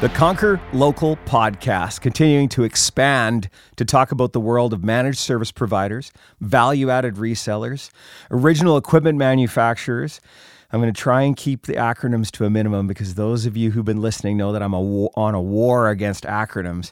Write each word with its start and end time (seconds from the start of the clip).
The 0.00 0.10
Conquer 0.10 0.60
Local 0.72 1.16
podcast, 1.18 2.02
continuing 2.02 2.48
to 2.50 2.64
expand 2.64 3.48
to 3.76 3.84
talk 3.86 4.12
about 4.12 4.32
the 4.32 4.40
world 4.40 4.74
of 4.74 4.84
managed 4.84 5.18
service 5.18 5.50
providers, 5.50 6.12
value 6.40 6.90
added 6.90 7.14
resellers, 7.14 7.90
original 8.30 8.76
equipment 8.76 9.16
manufacturers. 9.16 10.20
I'm 10.72 10.80
going 10.80 10.92
to 10.92 11.00
try 11.00 11.22
and 11.22 11.34
keep 11.36 11.64
the 11.64 11.74
acronyms 11.74 12.30
to 12.32 12.44
a 12.44 12.50
minimum 12.50 12.86
because 12.86 13.14
those 13.14 13.46
of 13.46 13.56
you 13.56 13.70
who've 13.70 13.84
been 13.84 14.02
listening 14.02 14.36
know 14.36 14.52
that 14.52 14.62
I'm 14.62 14.74
a 14.74 14.80
on 15.14 15.34
a 15.34 15.40
war 15.40 15.88
against 15.88 16.24
acronyms. 16.24 16.90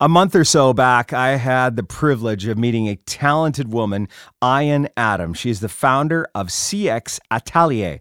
A 0.00 0.08
month 0.08 0.34
or 0.34 0.44
so 0.44 0.72
back, 0.72 1.12
I 1.12 1.30
had 1.36 1.76
the 1.76 1.82
privilege 1.82 2.46
of 2.46 2.56
meeting 2.56 2.88
a 2.88 2.96
talented 2.96 3.72
woman, 3.72 4.08
Ayan 4.40 4.88
Adam. 4.96 5.34
She 5.34 5.50
is 5.50 5.58
the 5.60 5.68
founder 5.68 6.26
of 6.36 6.46
CX 6.46 7.18
Atelier, 7.32 8.00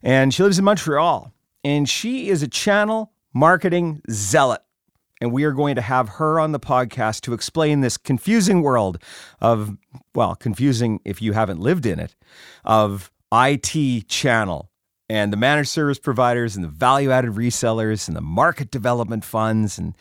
and 0.00 0.32
she 0.32 0.42
lives 0.44 0.58
in 0.58 0.64
Montreal. 0.64 1.32
And 1.64 1.88
she 1.88 2.28
is 2.28 2.42
a 2.42 2.48
channel 2.48 3.13
marketing 3.34 4.00
zealot. 4.10 4.62
And 5.20 5.32
we 5.32 5.44
are 5.44 5.52
going 5.52 5.74
to 5.76 5.80
have 5.80 6.08
her 6.10 6.40
on 6.40 6.52
the 6.52 6.60
podcast 6.60 7.22
to 7.22 7.34
explain 7.34 7.80
this 7.80 7.96
confusing 7.96 8.62
world 8.62 9.02
of, 9.40 9.76
well, 10.14 10.34
confusing 10.34 11.00
if 11.04 11.22
you 11.22 11.32
haven't 11.32 11.60
lived 11.60 11.86
in 11.86 11.98
it, 11.98 12.14
of 12.64 13.10
IT 13.32 14.08
channel 14.08 14.70
and 15.08 15.32
the 15.32 15.36
managed 15.36 15.68
service 15.68 15.98
providers 15.98 16.56
and 16.56 16.64
the 16.64 16.68
value 16.68 17.10
added 17.10 17.32
resellers 17.32 18.08
and 18.08 18.16
the 18.16 18.20
market 18.20 18.70
development 18.70 19.24
funds 19.24 19.78
and 19.78 19.94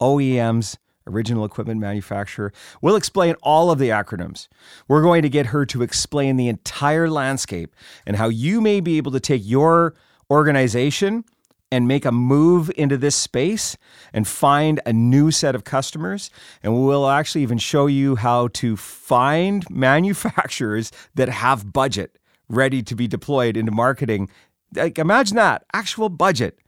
OEMs, 0.00 0.76
original 1.06 1.44
equipment 1.44 1.80
manufacturer. 1.80 2.52
We'll 2.80 2.96
explain 2.96 3.34
all 3.42 3.70
of 3.70 3.78
the 3.78 3.88
acronyms. 3.88 4.48
We're 4.88 5.02
going 5.02 5.22
to 5.22 5.28
get 5.28 5.46
her 5.46 5.66
to 5.66 5.82
explain 5.82 6.36
the 6.36 6.48
entire 6.48 7.10
landscape 7.10 7.74
and 8.06 8.16
how 8.16 8.28
you 8.28 8.60
may 8.60 8.80
be 8.80 8.96
able 8.96 9.12
to 9.12 9.20
take 9.20 9.42
your 9.44 9.94
organization 10.30 11.24
and 11.72 11.86
make 11.86 12.04
a 12.04 12.12
move 12.12 12.70
into 12.76 12.96
this 12.96 13.14
space 13.14 13.76
and 14.12 14.26
find 14.26 14.80
a 14.84 14.92
new 14.92 15.30
set 15.30 15.54
of 15.54 15.64
customers. 15.64 16.30
And 16.62 16.84
we'll 16.84 17.08
actually 17.08 17.42
even 17.42 17.58
show 17.58 17.86
you 17.86 18.16
how 18.16 18.48
to 18.54 18.76
find 18.76 19.64
manufacturers 19.70 20.90
that 21.14 21.28
have 21.28 21.72
budget 21.72 22.18
ready 22.48 22.82
to 22.82 22.94
be 22.94 23.06
deployed 23.06 23.56
into 23.56 23.72
marketing. 23.72 24.28
Like, 24.74 24.98
imagine 24.98 25.36
that 25.36 25.64
actual 25.72 26.08
budget. 26.08 26.58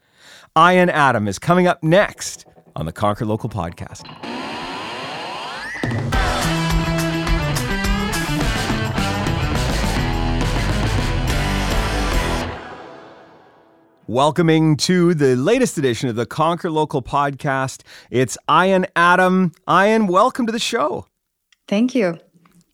Ayan 0.56 0.88
Adam 0.88 1.26
is 1.26 1.38
coming 1.38 1.66
up 1.66 1.82
next 1.82 2.46
on 2.76 2.86
the 2.86 2.92
Conquer 2.92 3.24
Local 3.24 3.48
podcast. 3.48 4.41
Welcoming 14.12 14.76
to 14.76 15.14
the 15.14 15.36
latest 15.36 15.78
edition 15.78 16.10
of 16.10 16.16
the 16.16 16.26
Conquer 16.26 16.70
Local 16.70 17.00
podcast. 17.00 17.80
It's 18.10 18.36
Ayan 18.46 18.84
Adam. 18.94 19.52
Ayan, 19.66 20.06
welcome 20.06 20.44
to 20.44 20.52
the 20.52 20.58
show. 20.58 21.06
Thank 21.66 21.94
you. 21.94 22.18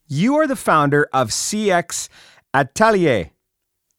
You 0.08 0.34
are 0.34 0.48
the 0.48 0.56
founder 0.56 1.08
of 1.12 1.28
CX 1.28 2.08
Atelier. 2.52 3.30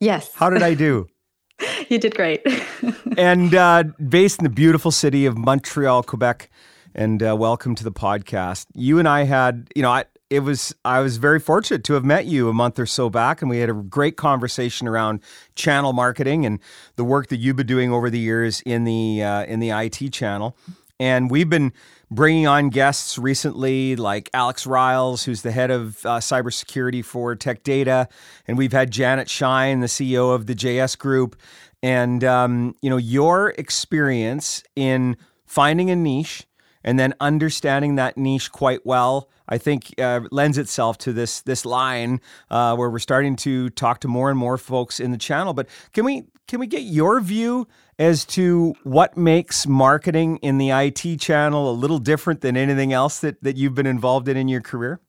Yes. 0.01 0.33
How 0.35 0.49
did 0.49 0.61
I 0.61 0.73
do? 0.73 1.07
you 1.87 1.97
did 1.97 2.13
great. 2.13 2.45
and 3.17 3.55
uh, 3.55 3.83
based 4.09 4.39
in 4.39 4.43
the 4.43 4.49
beautiful 4.49 4.91
city 4.91 5.25
of 5.25 5.37
Montreal, 5.37 6.03
Quebec. 6.03 6.49
And 6.93 7.23
uh, 7.23 7.37
welcome 7.37 7.73
to 7.75 7.85
the 7.85 7.91
podcast. 7.93 8.65
You 8.73 8.99
and 8.99 9.07
I 9.07 9.23
had, 9.23 9.69
you 9.77 9.81
know, 9.81 9.91
I, 9.91 10.03
it 10.29 10.41
was 10.41 10.75
I 10.85 10.99
was 10.99 11.17
very 11.17 11.39
fortunate 11.39 11.83
to 11.85 11.93
have 11.93 12.05
met 12.05 12.25
you 12.25 12.49
a 12.49 12.53
month 12.53 12.77
or 12.77 12.85
so 12.85 13.09
back, 13.09 13.41
and 13.41 13.49
we 13.49 13.59
had 13.59 13.69
a 13.69 13.73
great 13.73 14.15
conversation 14.15 14.87
around 14.87 15.21
channel 15.55 15.93
marketing 15.93 16.45
and 16.45 16.59
the 16.95 17.03
work 17.03 17.27
that 17.27 17.37
you've 17.37 17.55
been 17.55 17.67
doing 17.67 17.91
over 17.91 18.09
the 18.09 18.19
years 18.19 18.61
in 18.61 18.83
the 18.83 19.23
uh, 19.23 19.45
in 19.45 19.59
the 19.59 19.71
IT 19.71 20.13
channel. 20.13 20.55
And 20.99 21.31
we've 21.31 21.49
been 21.49 21.71
bringing 22.11 22.45
on 22.45 22.69
guests 22.69 23.17
recently, 23.17 23.95
like 23.95 24.29
Alex 24.33 24.67
Riles, 24.67 25.23
who's 25.23 25.43
the 25.43 25.51
head 25.51 25.71
of 25.71 26.05
uh, 26.05 26.19
cybersecurity 26.19 27.03
for 27.05 27.35
Tech 27.35 27.63
Data, 27.63 28.09
and 28.47 28.57
we've 28.57 28.73
had 28.73 28.91
Janet 28.91 29.29
Schijns, 29.29 29.79
the 29.79 29.87
CEO 29.87 30.35
of 30.35 30.45
the 30.45 30.55
JS 30.55 30.97
Group, 30.97 31.37
and 31.81 32.23
um, 32.23 32.75
you 32.81 32.89
know 32.89 32.97
your 32.97 33.49
experience 33.57 34.63
in 34.75 35.17
finding 35.45 35.89
a 35.89 35.95
niche 35.95 36.45
and 36.83 36.99
then 36.99 37.13
understanding 37.19 37.95
that 37.95 38.17
niche 38.17 38.51
quite 38.51 38.85
well 38.85 39.29
I 39.49 39.57
think 39.57 39.93
uh, 39.99 40.21
lends 40.31 40.57
itself 40.57 40.97
to 40.99 41.11
this 41.11 41.41
this 41.41 41.65
line 41.65 42.21
uh, 42.49 42.75
where 42.75 42.89
we're 42.89 42.99
starting 42.99 43.35
to 43.37 43.69
talk 43.71 43.99
to 44.01 44.07
more 44.07 44.29
and 44.29 44.37
more 44.37 44.57
folks 44.57 44.99
in 44.99 45.11
the 45.11 45.17
channel. 45.17 45.53
But 45.53 45.67
can 45.91 46.05
we 46.05 46.25
can 46.47 46.59
we 46.59 46.67
get 46.67 46.83
your 46.83 47.19
view 47.19 47.67
as 47.97 48.23
to 48.25 48.75
what 48.83 49.17
makes 49.17 49.67
marketing 49.67 50.37
in 50.37 50.57
the 50.59 50.69
IT 50.69 51.19
channel 51.19 51.69
a 51.69 51.73
little 51.73 51.99
different 51.99 52.41
than 52.41 52.55
anything 52.55 52.93
else 52.93 53.19
that 53.19 53.43
that 53.43 53.57
you've 53.57 53.75
been 53.75 53.87
involved 53.87 54.29
in 54.29 54.37
in 54.37 54.47
your 54.47 54.61
career? 54.61 55.01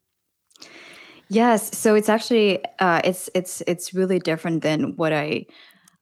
Yes, 1.29 1.79
so 1.79 1.95
it's 1.95 2.09
actually 2.09 2.65
uh, 2.81 3.03
it's 3.05 3.31
it's 3.35 3.63
it's 3.67 3.95
really 3.95 4.19
different 4.19 4.63
than 4.63 4.97
what 4.97 5.13
I 5.13 5.47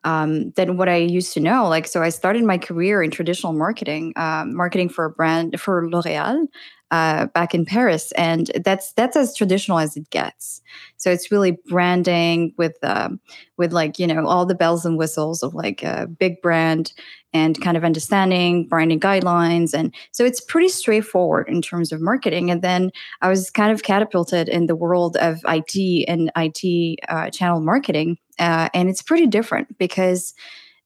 um, 0.08 0.50
than 0.52 0.76
what 0.78 0.88
I 0.88 0.96
used 0.96 1.34
to 1.34 1.41
know. 1.41 1.69
Like, 1.69 1.86
so 1.86 2.02
I 2.02 2.08
started 2.08 2.42
my 2.44 2.56
career 2.56 3.02
in 3.02 3.10
traditional 3.10 3.52
marketing, 3.52 4.14
um, 4.16 4.54
marketing 4.54 4.88
for 4.88 5.04
a 5.04 5.10
brand 5.10 5.60
for 5.60 5.88
L'Oréal 5.91 6.46
uh, 6.91 7.26
back 7.26 7.54
in 7.54 7.65
Paris, 7.65 8.12
and 8.12 8.50
that's 8.65 8.93
that's 8.93 9.16
as 9.16 9.37
traditional 9.37 9.78
as 9.78 9.97
it 9.97 10.09
gets. 10.10 10.62
So 10.97 11.10
it's 11.10 11.31
really 11.31 11.59
branding 11.69 12.54
with 12.56 12.76
um, 12.82 13.21
with 13.56 13.72
like 13.72 13.99
you 13.99 14.06
know 14.06 14.26
all 14.26 14.47
the 14.47 14.54
bells 14.54 14.87
and 14.87 14.97
whistles 14.97 15.43
of 15.43 15.54
like 15.54 15.82
a 15.82 16.06
big 16.06 16.41
brand 16.41 16.93
and 17.34 17.60
kind 17.60 17.76
of 17.76 17.84
understanding 17.84 18.66
branding 18.66 19.00
guidelines, 19.00 19.75
and 19.75 19.94
so 20.12 20.25
it's 20.25 20.41
pretty 20.41 20.69
straightforward 20.69 21.49
in 21.49 21.60
terms 21.60 21.93
of 21.93 22.00
marketing. 22.00 22.50
And 22.50 22.62
then 22.62 22.91
I 23.20 23.28
was 23.28 23.50
kind 23.50 23.70
of 23.70 23.82
catapulted 23.82 24.49
in 24.49 24.66
the 24.66 24.76
world 24.76 25.16
of 25.19 25.41
IT 25.47 26.05
and 26.09 26.31
IT 26.37 27.00
uh, 27.09 27.28
channel 27.31 27.60
marketing, 27.60 28.16
uh, 28.38 28.70
and 28.72 28.88
it's 28.88 29.03
pretty 29.03 29.26
different 29.26 29.76
because 29.78 30.34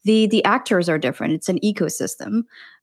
the 0.04 0.26
the 0.26 0.44
actors 0.44 0.88
are 0.88 0.98
different. 0.98 1.34
It's 1.34 1.48
an 1.48 1.60
ecosystem. 1.60 2.42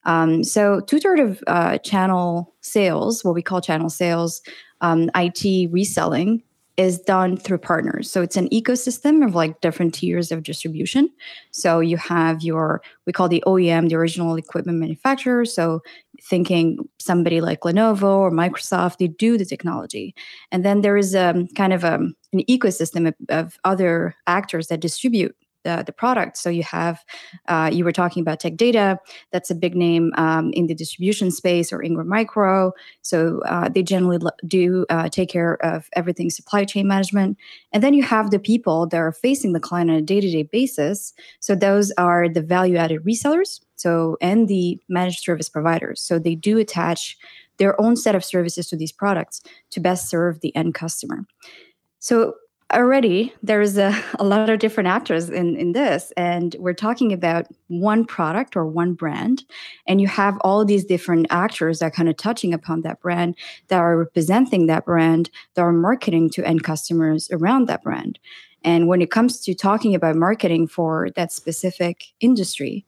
Um, 0.09 0.43
so 0.43 0.79
two 0.79 0.99
thirds 0.99 1.21
of 1.21 1.43
uh, 1.45 1.77
channel 1.77 2.55
sales, 2.61 3.23
what 3.23 3.35
we 3.35 3.43
call 3.43 3.61
channel 3.61 3.91
sales, 3.91 4.41
um, 4.81 5.11
IT 5.13 5.71
reselling, 5.71 6.41
is 6.77 6.99
done 7.01 7.37
through 7.37 7.59
partners. 7.59 8.09
So 8.09 8.23
it's 8.23 8.35
an 8.35 8.49
ecosystem 8.49 9.23
of 9.23 9.35
like 9.35 9.61
different 9.61 9.93
tiers 9.93 10.31
of 10.31 10.41
distribution. 10.41 11.09
So 11.51 11.79
you 11.79 11.97
have 11.97 12.41
your 12.41 12.81
we 13.05 13.13
call 13.13 13.29
the 13.29 13.43
OEM, 13.45 13.89
the 13.89 13.97
original 13.97 14.35
equipment 14.35 14.79
manufacturer. 14.79 15.45
So 15.45 15.81
thinking 16.23 16.89
somebody 16.97 17.39
like 17.39 17.59
Lenovo 17.59 18.17
or 18.17 18.31
Microsoft, 18.31 18.97
they 18.97 19.09
do 19.09 19.37
the 19.37 19.45
technology, 19.45 20.15
and 20.51 20.65
then 20.65 20.81
there 20.81 20.97
is 20.97 21.13
a 21.13 21.29
um, 21.29 21.47
kind 21.49 21.71
of 21.71 21.83
a, 21.83 21.95
um, 21.95 22.15
an 22.33 22.43
ecosystem 22.49 23.07
of, 23.09 23.15
of 23.29 23.59
other 23.63 24.15
actors 24.25 24.69
that 24.69 24.79
distribute 24.79 25.35
the, 25.69 25.83
the 25.83 25.91
product. 25.91 26.37
So 26.37 26.49
you 26.49 26.63
have, 26.63 27.03
uh, 27.47 27.69
you 27.71 27.83
were 27.83 27.91
talking 27.91 28.21
about 28.21 28.39
Tech 28.39 28.55
Data. 28.55 28.97
That's 29.31 29.51
a 29.51 29.55
big 29.55 29.75
name 29.75 30.11
um, 30.15 30.51
in 30.53 30.67
the 30.67 30.75
distribution 30.75 31.31
space 31.31 31.71
or 31.71 31.81
Ingram 31.81 32.07
Micro. 32.07 32.71
So 33.01 33.41
uh, 33.45 33.69
they 33.69 33.83
generally 33.83 34.19
do 34.47 34.85
uh, 34.89 35.09
take 35.09 35.29
care 35.29 35.63
of 35.63 35.89
everything 35.95 36.29
supply 36.29 36.65
chain 36.65 36.87
management. 36.87 37.37
And 37.71 37.83
then 37.83 37.93
you 37.93 38.03
have 38.03 38.31
the 38.31 38.39
people 38.39 38.87
that 38.87 38.97
are 38.97 39.11
facing 39.11 39.53
the 39.53 39.59
client 39.59 39.89
on 39.89 39.97
a 39.97 40.01
day 40.01 40.21
to 40.21 40.31
day 40.31 40.43
basis. 40.43 41.13
So 41.39 41.55
those 41.55 41.91
are 41.97 42.27
the 42.27 42.41
value 42.41 42.77
added 42.77 43.03
resellers. 43.05 43.59
So 43.75 44.17
and 44.21 44.47
the 44.47 44.79
managed 44.89 45.19
service 45.19 45.49
providers. 45.49 46.01
So 46.01 46.19
they 46.19 46.35
do 46.35 46.57
attach 46.57 47.17
their 47.57 47.79
own 47.79 47.95
set 47.95 48.15
of 48.15 48.25
services 48.25 48.67
to 48.67 48.77
these 48.77 48.91
products 48.91 49.41
to 49.71 49.79
best 49.79 50.09
serve 50.09 50.39
the 50.39 50.55
end 50.55 50.73
customer. 50.73 51.25
So 51.99 52.33
already 52.73 53.33
there 53.41 53.61
is 53.61 53.77
a, 53.77 53.99
a 54.19 54.23
lot 54.23 54.49
of 54.49 54.59
different 54.59 54.87
actors 54.87 55.29
in, 55.29 55.55
in 55.55 55.71
this 55.71 56.11
and 56.17 56.55
we're 56.59 56.73
talking 56.73 57.11
about 57.11 57.47
one 57.67 58.05
product 58.05 58.55
or 58.55 58.65
one 58.65 58.93
brand 58.93 59.43
and 59.87 59.99
you 60.01 60.07
have 60.07 60.37
all 60.41 60.63
these 60.63 60.85
different 60.85 61.27
actors 61.29 61.79
that 61.79 61.85
are 61.85 61.91
kind 61.91 62.09
of 62.09 62.17
touching 62.17 62.53
upon 62.53 62.81
that 62.81 62.99
brand 63.01 63.35
that 63.67 63.79
are 63.79 63.97
representing 63.97 64.67
that 64.67 64.85
brand 64.85 65.29
that 65.55 65.61
are 65.61 65.71
marketing 65.71 66.29
to 66.29 66.45
end 66.45 66.63
customers 66.63 67.29
around 67.31 67.67
that 67.67 67.83
brand. 67.83 68.19
And 68.63 68.87
when 68.87 69.01
it 69.01 69.09
comes 69.09 69.39
to 69.41 69.55
talking 69.55 69.95
about 69.95 70.15
marketing 70.15 70.67
for 70.67 71.09
that 71.15 71.31
specific 71.31 72.05
industry 72.19 72.85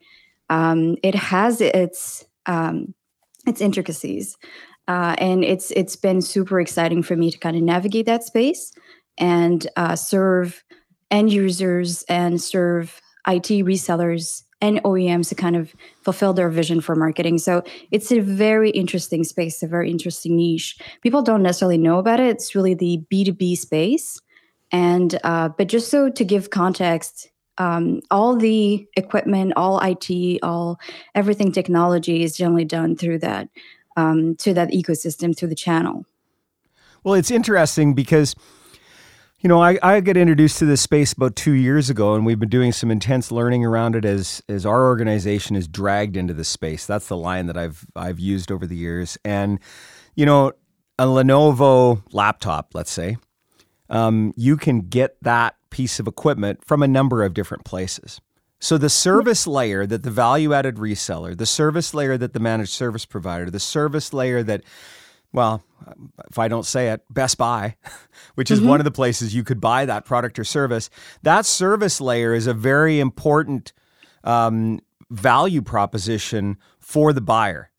um, 0.49 0.97
it 1.01 1.15
has 1.15 1.61
its 1.61 2.25
um, 2.45 2.93
its 3.47 3.61
intricacies 3.61 4.37
uh, 4.87 5.15
and 5.17 5.43
it's 5.45 5.71
it's 5.71 5.95
been 5.95 6.21
super 6.21 6.59
exciting 6.59 7.01
for 7.01 7.15
me 7.15 7.31
to 7.31 7.37
kind 7.37 7.55
of 7.55 7.63
navigate 7.63 8.05
that 8.05 8.23
space 8.23 8.73
and 9.17 9.67
uh, 9.75 9.95
serve 9.95 10.63
end 11.09 11.31
users 11.31 12.03
and 12.03 12.41
serve 12.41 13.01
IT 13.27 13.49
resellers 13.65 14.43
and 14.61 14.81
OEMs 14.83 15.29
to 15.29 15.35
kind 15.35 15.55
of 15.55 15.73
fulfill 16.01 16.33
their 16.33 16.49
vision 16.49 16.81
for 16.81 16.95
marketing. 16.95 17.39
So 17.39 17.63
it's 17.89 18.11
a 18.11 18.19
very 18.19 18.69
interesting 18.69 19.23
space, 19.23 19.63
a 19.63 19.67
very 19.67 19.89
interesting 19.89 20.37
niche. 20.37 20.77
People 21.01 21.23
don't 21.23 21.41
necessarily 21.41 21.79
know 21.79 21.97
about 21.97 22.19
it. 22.19 22.27
It's 22.27 22.55
really 22.55 22.75
the 22.75 23.03
B2B 23.11 23.57
space. 23.57 24.21
And 24.71 25.19
uh, 25.23 25.49
but 25.49 25.67
just 25.67 25.89
so 25.89 26.09
to 26.09 26.23
give 26.23 26.51
context, 26.51 27.29
um, 27.57 28.01
all 28.09 28.35
the 28.35 28.87
equipment, 28.95 29.53
all 29.55 29.79
IT, 29.79 30.39
all 30.43 30.79
everything 31.13 31.51
technology 31.51 32.23
is 32.23 32.37
generally 32.37 32.65
done 32.65 32.95
through 32.95 33.19
that 33.19 33.49
um, 33.97 34.35
to 34.37 34.53
that 34.53 34.71
ecosystem 34.71 35.37
through 35.37 35.49
the 35.49 35.55
channel. 35.55 36.05
Well, 37.03 37.15
it's 37.15 37.31
interesting 37.31 37.93
because 37.93 38.35
you 39.41 39.47
know, 39.47 39.61
I, 39.61 39.79
I 39.81 39.99
get 40.01 40.17
introduced 40.17 40.59
to 40.59 40.65
this 40.65 40.81
space 40.81 41.13
about 41.13 41.35
two 41.35 41.53
years 41.53 41.89
ago, 41.89 42.13
and 42.13 42.25
we've 42.25 42.39
been 42.39 42.49
doing 42.49 42.71
some 42.71 42.91
intense 42.91 43.31
learning 43.31 43.65
around 43.65 43.95
it 43.95 44.05
as 44.05 44.41
as 44.47 44.65
our 44.67 44.85
organization 44.85 45.55
is 45.55 45.67
dragged 45.67 46.15
into 46.15 46.33
this 46.33 46.47
space. 46.47 46.85
That's 46.85 47.07
the 47.07 47.17
line 47.17 47.47
that 47.47 47.57
I've 47.57 47.85
I've 47.95 48.19
used 48.19 48.51
over 48.51 48.67
the 48.67 48.75
years. 48.75 49.17
And 49.25 49.59
you 50.15 50.27
know, 50.27 50.51
a 50.99 51.05
Lenovo 51.05 52.03
laptop, 52.11 52.75
let's 52.75 52.91
say, 52.91 53.17
um, 53.89 54.31
you 54.37 54.57
can 54.57 54.81
get 54.81 55.17
that 55.23 55.55
piece 55.71 55.99
of 55.99 56.07
equipment 56.07 56.63
from 56.63 56.83
a 56.83 56.87
number 56.87 57.23
of 57.23 57.33
different 57.33 57.65
places. 57.65 58.21
So 58.59 58.77
the 58.77 58.89
service 58.89 59.47
layer 59.47 59.87
that 59.87 60.03
the 60.03 60.11
value 60.11 60.53
added 60.53 60.75
reseller, 60.75 61.35
the 61.35 61.47
service 61.47 61.95
layer 61.95 62.15
that 62.15 62.33
the 62.33 62.39
managed 62.39 62.73
service 62.73 63.05
provider, 63.05 63.49
the 63.49 63.59
service 63.59 64.13
layer 64.13 64.43
that 64.43 64.61
well, 65.33 65.63
if 66.29 66.37
I 66.37 66.47
don't 66.47 66.65
say 66.65 66.89
it, 66.89 67.01
Best 67.09 67.37
Buy, 67.37 67.75
which 68.35 68.51
is 68.51 68.59
mm-hmm. 68.59 68.69
one 68.69 68.79
of 68.79 68.83
the 68.83 68.91
places 68.91 69.33
you 69.33 69.43
could 69.43 69.61
buy 69.61 69.85
that 69.85 70.05
product 70.05 70.39
or 70.39 70.43
service. 70.43 70.89
That 71.23 71.45
service 71.45 72.01
layer 72.01 72.33
is 72.33 72.47
a 72.47 72.53
very 72.53 72.99
important 72.99 73.73
um, 74.23 74.79
value 75.09 75.61
proposition 75.61 76.57
for 76.79 77.13
the 77.13 77.21
buyer. 77.21 77.69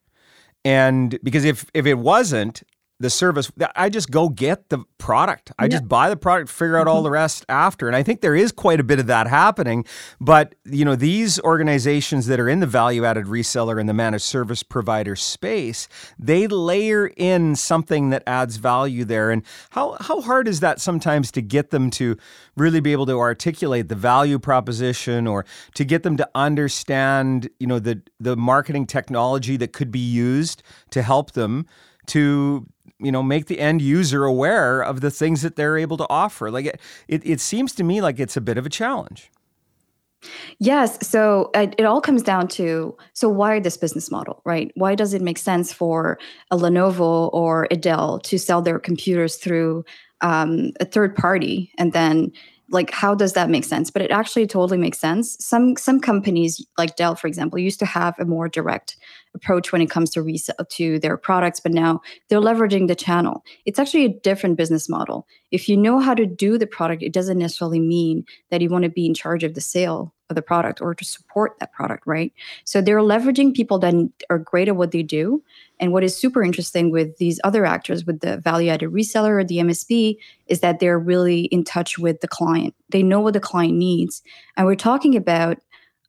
And 0.65 1.19
because 1.23 1.45
if 1.45 1.67
if 1.75 1.87
it 1.87 1.99
wasn't, 1.99 2.63
the 3.03 3.11
service. 3.11 3.51
I 3.75 3.89
just 3.89 4.11
go 4.13 4.29
get 4.29 4.69
the 4.69 4.79
product. 4.97 5.51
I 5.59 5.65
yeah. 5.65 5.71
just 5.71 5.89
buy 5.89 6.09
the 6.09 6.17
product, 6.17 6.49
figure 6.49 6.79
out 6.79 6.87
all 6.87 6.99
mm-hmm. 6.99 7.05
the 7.05 7.11
rest 7.11 7.45
after. 7.49 7.89
And 7.89 7.97
I 7.97 8.05
think 8.05 8.21
there 8.21 8.37
is 8.37 8.53
quite 8.53 8.79
a 8.79 8.85
bit 8.85 9.01
of 9.01 9.09
that 9.09 9.27
happening. 9.27 9.85
But 10.21 10.55
you 10.65 10.85
know, 10.85 10.95
these 10.95 11.41
organizations 11.41 12.27
that 12.27 12.39
are 12.39 12.49
in 12.49 12.61
the 12.61 12.67
value-added 12.67 13.27
reseller 13.27 13.81
and 13.81 13.89
the 13.89 13.93
managed 13.93 14.25
service 14.25 14.63
provider 14.63 15.17
space, 15.17 15.89
they 16.17 16.47
layer 16.47 17.09
in 17.17 17.57
something 17.57 18.11
that 18.11 18.23
adds 18.25 18.57
value 18.57 19.05
there. 19.05 19.33
And 19.33 19.43
how 19.71 19.97
how 20.01 20.21
hard 20.21 20.47
is 20.47 20.61
that 20.61 20.81
sometimes 20.81 21.33
to 21.33 21.43
get 21.43 21.71
them 21.71 21.91
to 21.91 22.17
really 22.57 22.81
be 22.81 22.93
able 22.93 23.07
to 23.07 23.19
articulate 23.19 23.89
the 23.89 23.97
value 23.97 24.39
proposition 24.39 25.27
or 25.27 25.45
to 25.75 25.85
get 25.85 26.05
them 26.05 26.17
to 26.17 26.31
understand, 26.37 27.51
you 27.59 27.67
know, 27.67 27.81
the 27.81 28.01
the 28.21 28.37
marketing 28.37 28.87
technology 28.87 29.57
that 29.57 29.73
could 29.73 29.91
be 29.91 29.99
used 29.99 30.63
to 30.91 31.03
help 31.03 31.33
them 31.33 31.67
to 32.07 32.67
you 33.03 33.13
know 33.13 33.23
make 33.23 33.47
the 33.47 33.59
end 33.59 33.83
user 33.83 34.25
aware 34.25 34.83
of 34.83 35.01
the 35.01 35.11
things 35.11 35.43
that 35.43 35.57
they're 35.57 35.79
able 35.79 35.97
to 35.97 36.07
offer. 36.09 36.51
Like 36.51 36.67
it, 36.67 36.81
it, 37.09 37.27
it 37.27 37.41
seems 37.41 37.75
to 37.75 37.85
me 37.85 38.01
like 38.01 38.21
it's 38.21 38.37
a 38.37 38.41
bit 38.41 38.59
of 38.59 38.67
a 38.67 38.71
challenge. 38.71 39.31
Yes. 40.59 41.05
So 41.07 41.51
it, 41.55 41.75
it, 41.79 41.85
all 41.85 42.01
comes 42.01 42.23
down 42.23 42.47
to 42.49 42.97
so 43.13 43.29
why 43.29 43.59
this 43.59 43.77
business 43.77 44.11
model, 44.11 44.41
right? 44.45 44.71
Why 44.77 44.95
does 44.95 45.15
it 45.15 45.23
make 45.23 45.39
sense 45.39 45.73
for 45.73 46.17
a 46.53 46.57
Lenovo 46.57 47.31
or 47.33 47.67
a 47.73 47.77
Dell 47.77 48.21
to 48.21 48.39
sell 48.39 48.63
their 48.63 48.79
computers 48.79 49.37
through 49.37 49.85
um, 50.21 50.71
a 50.79 50.85
third 50.85 51.17
party? 51.17 51.73
And 51.77 51.93
then 51.93 52.31
like 52.71 52.91
how 52.91 53.15
does 53.15 53.35
that 53.35 53.51
make 53.51 53.65
sense? 53.65 53.91
But 53.91 54.03
it 54.03 54.11
actually 54.11 54.47
totally 54.47 54.79
makes 54.79 54.99
sense. 54.99 55.37
Some 55.45 55.77
some 55.77 56.01
companies 56.01 56.65
like 56.79 56.97
dell 56.97 57.15
for 57.15 57.27
example 57.27 57.59
used 57.59 57.79
to 57.81 57.87
have 57.87 58.19
a 58.19 58.25
more 58.25 58.49
direct 58.49 58.97
approach 59.35 59.73
when 59.73 59.83
it 59.83 59.91
comes 59.91 60.11
to 60.11 60.23
resell 60.23 60.65
to 60.69 60.99
their 60.99 61.17
products 61.17 61.61
but 61.61 61.73
now 61.73 62.01
they're 62.29 62.41
leveraging 62.41 62.89
the 62.89 62.95
channel. 62.95 63.45
It's 63.65 63.79
actually 63.79 64.05
a 64.05 64.21
different 64.21 64.57
business 64.57 64.89
model. 64.89 65.27
If 65.51 65.69
you 65.69 65.77
know 65.77 65.99
how 65.99 66.15
to 66.15 66.27
do 66.27 66.59
the 66.59 66.67
product 66.67 67.03
it 67.03 67.13
doesn't 67.13 67.39
necessarily 67.39 67.81
mean 67.81 68.25
that 68.51 68.61
you 68.61 68.69
want 68.69 68.85
to 68.85 68.91
be 68.91 69.07
in 69.07 69.15
charge 69.15 69.45
of 69.45 69.55
the 69.55 69.61
sale 69.61 70.15
of 70.31 70.37
the 70.37 70.43
product 70.43 70.81
or 70.81 70.95
to 70.95 71.05
support 71.05 71.57
that 71.61 71.73
product 71.73 72.07
right? 72.07 72.33
So 72.65 72.81
they're 72.81 72.99
leveraging 72.99 73.55
people 73.55 73.79
that 73.81 73.95
are 74.31 74.39
great 74.39 74.69
at 74.69 74.77
what 74.77 74.93
they 74.93 75.03
do. 75.03 75.43
And 75.81 75.93
what 75.93 76.05
is 76.05 76.17
super 76.17 76.43
interesting 76.43 76.91
with 76.91 77.17
these 77.19 77.41
other 77.45 77.65
actors 77.65 78.05
with 78.05 78.21
the 78.21 78.37
value 78.37 78.71
added 78.71 78.91
reseller 78.91 79.41
or 79.41 79.45
the 79.45 79.59
msp 79.59 80.17
is 80.47 80.61
that 80.61 80.81
they're 80.81 80.99
really 80.99 81.43
in 81.47 81.65
touch 81.65 81.99
with 81.99 82.21
the 82.21 82.29
client. 82.29 82.75
They 82.91 83.03
know 83.03 83.21
what 83.21 83.35
the 83.35 83.41
client 83.41 83.75
needs. 83.75 84.23
And 84.57 84.67
we're 84.67 84.77
talking 84.77 85.17
about 85.17 85.59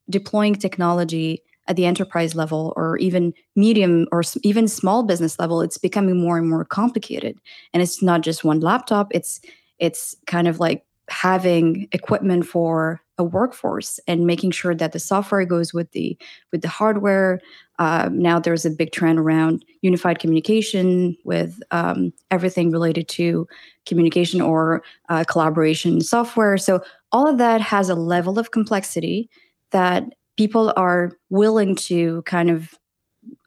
deploying 0.09 0.55
technology 0.55 1.41
at 1.67 1.75
the 1.75 1.85
enterprise 1.85 2.35
level 2.35 2.73
or 2.75 2.97
even 2.97 3.33
medium 3.55 4.07
or 4.11 4.21
even 4.43 4.67
small 4.67 5.03
business 5.03 5.39
level 5.39 5.61
it's 5.61 5.77
becoming 5.77 6.19
more 6.19 6.37
and 6.37 6.49
more 6.49 6.65
complicated. 6.65 7.37
And 7.73 7.81
it's 7.81 8.01
not 8.01 8.21
just 8.21 8.43
one 8.43 8.59
laptop 8.59 9.07
it's 9.11 9.41
it's 9.79 10.15
kind 10.27 10.47
of 10.47 10.59
like 10.59 10.85
having 11.09 11.87
equipment 11.91 12.45
for 12.45 13.01
a 13.17 13.23
workforce 13.23 13.99
and 14.07 14.25
making 14.25 14.51
sure 14.51 14.73
that 14.73 14.91
the 14.91 14.99
software 14.99 15.45
goes 15.45 15.73
with 15.73 15.91
the 15.91 16.17
with 16.51 16.61
the 16.61 16.67
hardware. 16.67 17.39
Um, 17.79 18.19
now 18.19 18.39
there's 18.39 18.65
a 18.65 18.71
big 18.71 18.91
trend 18.91 19.19
around 19.19 19.65
unified 19.81 20.19
communication 20.19 21.17
with 21.23 21.61
um, 21.71 22.13
everything 22.31 22.71
related 22.71 23.07
to 23.09 23.47
communication 23.85 24.41
or 24.41 24.83
uh, 25.09 25.23
collaboration 25.25 26.01
software. 26.01 26.57
So 26.57 26.81
all 27.11 27.27
of 27.27 27.37
that 27.37 27.61
has 27.61 27.89
a 27.89 27.95
level 27.95 28.39
of 28.39 28.51
complexity 28.51 29.29
that 29.71 30.03
people 30.37 30.73
are 30.75 31.11
willing 31.29 31.75
to 31.75 32.21
kind 32.23 32.49
of 32.49 32.73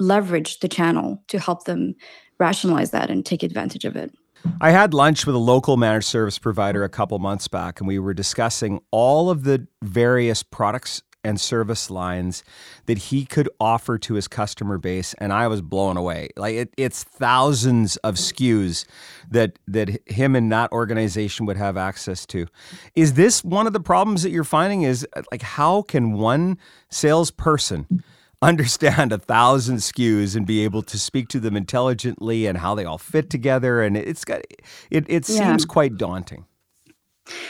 leverage 0.00 0.60
the 0.60 0.68
channel 0.68 1.22
to 1.28 1.38
help 1.38 1.64
them 1.64 1.94
rationalize 2.38 2.90
that 2.90 3.10
and 3.10 3.24
take 3.24 3.42
advantage 3.42 3.84
of 3.84 3.96
it. 3.96 4.12
I 4.60 4.70
had 4.70 4.94
lunch 4.94 5.26
with 5.26 5.34
a 5.34 5.38
local 5.38 5.76
managed 5.76 6.06
service 6.06 6.38
provider 6.38 6.84
a 6.84 6.88
couple 6.88 7.18
months 7.18 7.48
back, 7.48 7.80
and 7.80 7.88
we 7.88 7.98
were 7.98 8.14
discussing 8.14 8.80
all 8.90 9.30
of 9.30 9.44
the 9.44 9.66
various 9.82 10.42
products 10.42 11.02
and 11.26 11.40
service 11.40 11.90
lines 11.90 12.44
that 12.86 12.98
he 12.98 13.24
could 13.24 13.48
offer 13.58 13.98
to 13.98 14.14
his 14.14 14.28
customer 14.28 14.78
base 14.78 15.14
and 15.14 15.32
I 15.32 15.48
was 15.48 15.60
blown 15.60 15.96
away. 15.96 16.30
Like 16.36 16.54
it, 16.54 16.74
it's 16.76 17.02
thousands 17.02 17.96
of 17.98 18.14
SKUs 18.14 18.84
that 19.30 19.58
that 19.66 20.08
him 20.08 20.36
and 20.36 20.50
that 20.52 20.70
organization 20.72 21.44
would 21.46 21.56
have 21.56 21.76
access 21.76 22.24
to. 22.26 22.46
Is 22.94 23.14
this 23.14 23.42
one 23.44 23.66
of 23.66 23.72
the 23.72 23.80
problems 23.80 24.22
that 24.22 24.30
you're 24.30 24.44
finding 24.44 24.82
is 24.82 25.06
like 25.32 25.42
how 25.42 25.82
can 25.82 26.12
one 26.12 26.58
salesperson 26.90 28.02
understand 28.42 29.12
a 29.12 29.18
thousand 29.18 29.76
SKUs 29.78 30.36
and 30.36 30.46
be 30.46 30.62
able 30.62 30.82
to 30.82 30.98
speak 30.98 31.28
to 31.28 31.40
them 31.40 31.56
intelligently 31.56 32.46
and 32.46 32.58
how 32.58 32.74
they 32.74 32.84
all 32.84 32.98
fit 32.98 33.30
together 33.30 33.82
and 33.82 33.96
it's 33.96 34.24
got 34.24 34.42
it 34.90 35.04
it 35.08 35.28
yeah. 35.28 35.48
seems 35.48 35.64
quite 35.64 35.96
daunting. 35.96 36.44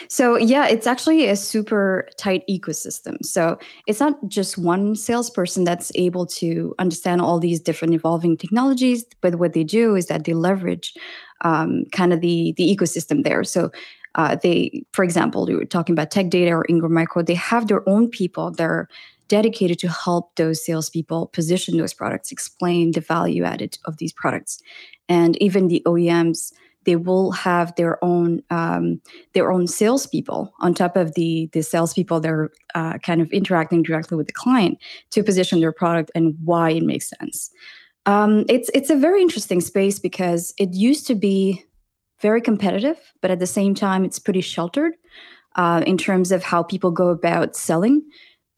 So, 0.08 0.36
yeah, 0.36 0.66
it's 0.66 0.86
actually 0.86 1.28
a 1.28 1.36
super 1.36 2.08
tight 2.16 2.44
ecosystem. 2.48 3.24
So, 3.24 3.58
it's 3.86 4.00
not 4.00 4.16
just 4.28 4.56
one 4.56 4.96
salesperson 4.96 5.64
that's 5.64 5.92
able 5.94 6.26
to 6.26 6.74
understand 6.78 7.20
all 7.20 7.38
these 7.38 7.60
different 7.60 7.94
evolving 7.94 8.36
technologies, 8.36 9.04
but 9.20 9.36
what 9.36 9.52
they 9.52 9.64
do 9.64 9.94
is 9.94 10.06
that 10.06 10.24
they 10.24 10.34
leverage 10.34 10.94
um, 11.42 11.84
kind 11.92 12.12
of 12.12 12.20
the, 12.20 12.54
the 12.56 12.76
ecosystem 12.76 13.24
there. 13.24 13.44
So, 13.44 13.70
uh, 14.16 14.36
they, 14.42 14.82
for 14.92 15.04
example, 15.04 15.48
you 15.48 15.58
were 15.58 15.64
talking 15.66 15.92
about 15.92 16.10
Tech 16.10 16.30
Data 16.30 16.52
or 16.52 16.64
Ingram 16.68 16.94
Micro, 16.94 17.22
they 17.22 17.34
have 17.34 17.68
their 17.68 17.86
own 17.88 18.08
people 18.08 18.50
that 18.52 18.64
are 18.64 18.88
dedicated 19.28 19.78
to 19.80 19.88
help 19.88 20.34
those 20.36 20.64
salespeople 20.64 21.26
position 21.28 21.76
those 21.76 21.92
products, 21.92 22.32
explain 22.32 22.92
the 22.92 23.00
value 23.00 23.44
added 23.44 23.78
of 23.84 23.98
these 23.98 24.12
products. 24.12 24.62
And 25.08 25.40
even 25.42 25.68
the 25.68 25.82
OEMs 25.84 26.52
they 26.86 26.96
will 26.96 27.32
have 27.32 27.74
their 27.74 28.02
own 28.02 28.42
um, 28.50 29.00
their 29.34 29.52
own 29.52 29.66
salespeople 29.66 30.52
on 30.60 30.72
top 30.72 30.96
of 30.96 31.14
the 31.14 31.50
the 31.52 31.62
salespeople 31.62 32.20
they're 32.20 32.50
uh, 32.74 32.96
kind 32.98 33.20
of 33.20 33.30
interacting 33.32 33.82
directly 33.82 34.16
with 34.16 34.28
the 34.28 34.32
client 34.32 34.78
to 35.10 35.22
position 35.22 35.60
their 35.60 35.72
product 35.72 36.10
and 36.14 36.34
why 36.42 36.70
it 36.70 36.82
makes 36.82 37.10
sense. 37.18 37.50
Um, 38.06 38.44
it's 38.48 38.70
it's 38.72 38.88
a 38.88 38.96
very 38.96 39.20
interesting 39.20 39.60
space 39.60 39.98
because 39.98 40.54
it 40.58 40.72
used 40.72 41.06
to 41.08 41.14
be 41.14 41.64
very 42.20 42.40
competitive, 42.40 42.96
but 43.20 43.30
at 43.30 43.40
the 43.40 43.46
same 43.46 43.74
time, 43.74 44.04
it's 44.04 44.18
pretty 44.18 44.40
sheltered 44.40 44.94
uh, 45.56 45.82
in 45.86 45.98
terms 45.98 46.32
of 46.32 46.42
how 46.42 46.62
people 46.62 46.90
go 46.90 47.08
about 47.08 47.56
selling. 47.56 48.02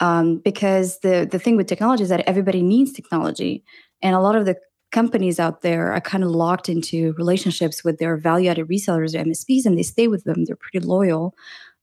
Um, 0.00 0.38
because 0.38 1.00
the 1.00 1.26
the 1.28 1.40
thing 1.40 1.56
with 1.56 1.66
technology 1.66 2.04
is 2.04 2.08
that 2.10 2.28
everybody 2.28 2.62
needs 2.62 2.92
technology, 2.92 3.64
and 4.02 4.14
a 4.14 4.20
lot 4.20 4.36
of 4.36 4.44
the 4.44 4.56
companies 4.90 5.38
out 5.38 5.62
there 5.62 5.92
are 5.92 6.00
kind 6.00 6.24
of 6.24 6.30
locked 6.30 6.68
into 6.68 7.12
relationships 7.14 7.84
with 7.84 7.98
their 7.98 8.16
value 8.16 8.48
added 8.50 8.68
resellers 8.68 9.14
or 9.14 9.24
MSPs 9.24 9.66
and 9.66 9.76
they 9.76 9.82
stay 9.82 10.08
with 10.08 10.24
them. 10.24 10.44
They're 10.44 10.56
pretty 10.56 10.86
loyal. 10.86 11.34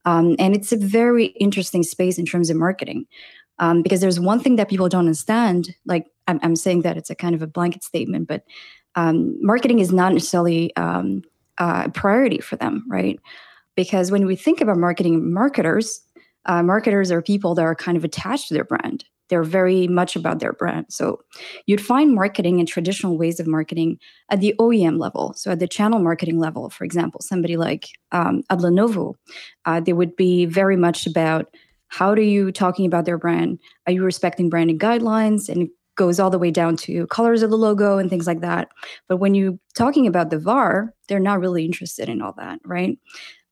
Um, 0.04 0.36
and 0.38 0.54
it's 0.54 0.72
a 0.72 0.76
very 0.76 1.26
interesting 1.26 1.82
space 1.82 2.18
in 2.18 2.26
terms 2.26 2.50
of 2.50 2.56
marketing 2.56 3.06
um, 3.58 3.82
because 3.82 4.00
there's 4.00 4.20
one 4.20 4.40
thing 4.40 4.56
that 4.56 4.68
people 4.68 4.88
don't 4.88 5.00
understand. 5.00 5.74
Like 5.84 6.06
I'm, 6.28 6.38
I'm, 6.42 6.56
saying 6.56 6.82
that 6.82 6.96
it's 6.96 7.10
a 7.10 7.14
kind 7.14 7.34
of 7.34 7.42
a 7.42 7.46
blanket 7.46 7.82
statement, 7.82 8.28
but 8.28 8.44
um, 8.94 9.36
marketing 9.44 9.80
is 9.80 9.92
not 9.92 10.12
necessarily 10.12 10.74
um, 10.76 11.22
a 11.58 11.90
priority 11.90 12.38
for 12.38 12.56
them, 12.56 12.84
right? 12.88 13.18
Because 13.74 14.10
when 14.10 14.26
we 14.26 14.36
think 14.36 14.60
about 14.60 14.78
marketing, 14.78 15.32
marketers, 15.32 16.00
uh, 16.46 16.62
marketers 16.62 17.10
are 17.10 17.22
people 17.22 17.54
that 17.54 17.62
are 17.62 17.74
kind 17.74 17.96
of 17.96 18.04
attached 18.04 18.48
to 18.48 18.54
their 18.54 18.64
brand. 18.64 19.04
They're 19.28 19.42
very 19.42 19.88
much 19.88 20.16
about 20.16 20.40
their 20.40 20.52
brand. 20.52 20.86
So 20.90 21.20
you'd 21.66 21.80
find 21.80 22.14
marketing 22.14 22.58
and 22.58 22.68
traditional 22.68 23.18
ways 23.18 23.40
of 23.40 23.46
marketing 23.46 23.98
at 24.30 24.40
the 24.40 24.54
OEM 24.58 24.98
level. 24.98 25.34
So 25.36 25.50
at 25.50 25.58
the 25.58 25.68
channel 25.68 25.98
marketing 25.98 26.38
level, 26.38 26.70
for 26.70 26.84
example, 26.84 27.20
somebody 27.20 27.56
like 27.56 27.88
um, 28.12 28.42
uh, 28.50 29.80
they 29.80 29.92
would 29.92 30.16
be 30.16 30.46
very 30.46 30.76
much 30.76 31.06
about 31.06 31.46
how 31.88 32.10
are 32.10 32.20
you 32.20 32.50
talking 32.52 32.86
about 32.86 33.04
their 33.04 33.18
brand? 33.18 33.58
Are 33.86 33.92
you 33.92 34.02
respecting 34.02 34.50
branding 34.50 34.78
guidelines? 34.78 35.48
And 35.48 35.62
it 35.62 35.70
goes 35.96 36.20
all 36.20 36.30
the 36.30 36.38
way 36.38 36.50
down 36.50 36.76
to 36.76 37.06
colors 37.08 37.42
of 37.42 37.50
the 37.50 37.56
logo 37.56 37.98
and 37.98 38.10
things 38.10 38.26
like 38.26 38.40
that. 38.40 38.68
But 39.08 39.16
when 39.16 39.34
you're 39.34 39.58
talking 39.74 40.06
about 40.06 40.30
the 40.30 40.38
VAR, 40.38 40.94
they're 41.08 41.18
not 41.18 41.40
really 41.40 41.64
interested 41.64 42.08
in 42.08 42.22
all 42.22 42.34
that, 42.36 42.60
right? 42.64 42.98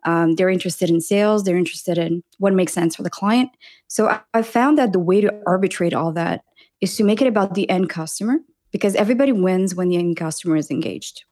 Um, 0.04 0.34
they're 0.34 0.50
interested 0.50 0.90
in 0.90 1.00
sales. 1.00 1.44
They're 1.44 1.56
interested 1.56 1.98
in 1.98 2.22
what 2.38 2.52
makes 2.52 2.72
sense 2.72 2.96
for 2.96 3.02
the 3.02 3.10
client. 3.10 3.50
So 3.88 4.08
I, 4.08 4.20
I 4.32 4.42
found 4.42 4.78
that 4.78 4.92
the 4.92 4.98
way 4.98 5.20
to 5.20 5.32
arbitrate 5.46 5.94
all 5.94 6.12
that 6.12 6.42
is 6.80 6.96
to 6.96 7.04
make 7.04 7.22
it 7.22 7.26
about 7.26 7.54
the 7.54 7.68
end 7.70 7.88
customer 7.88 8.38
because 8.70 8.94
everybody 8.94 9.32
wins 9.32 9.74
when 9.74 9.88
the 9.88 9.96
end 9.96 10.16
customer 10.16 10.56
is 10.56 10.70
engaged. 10.70 11.24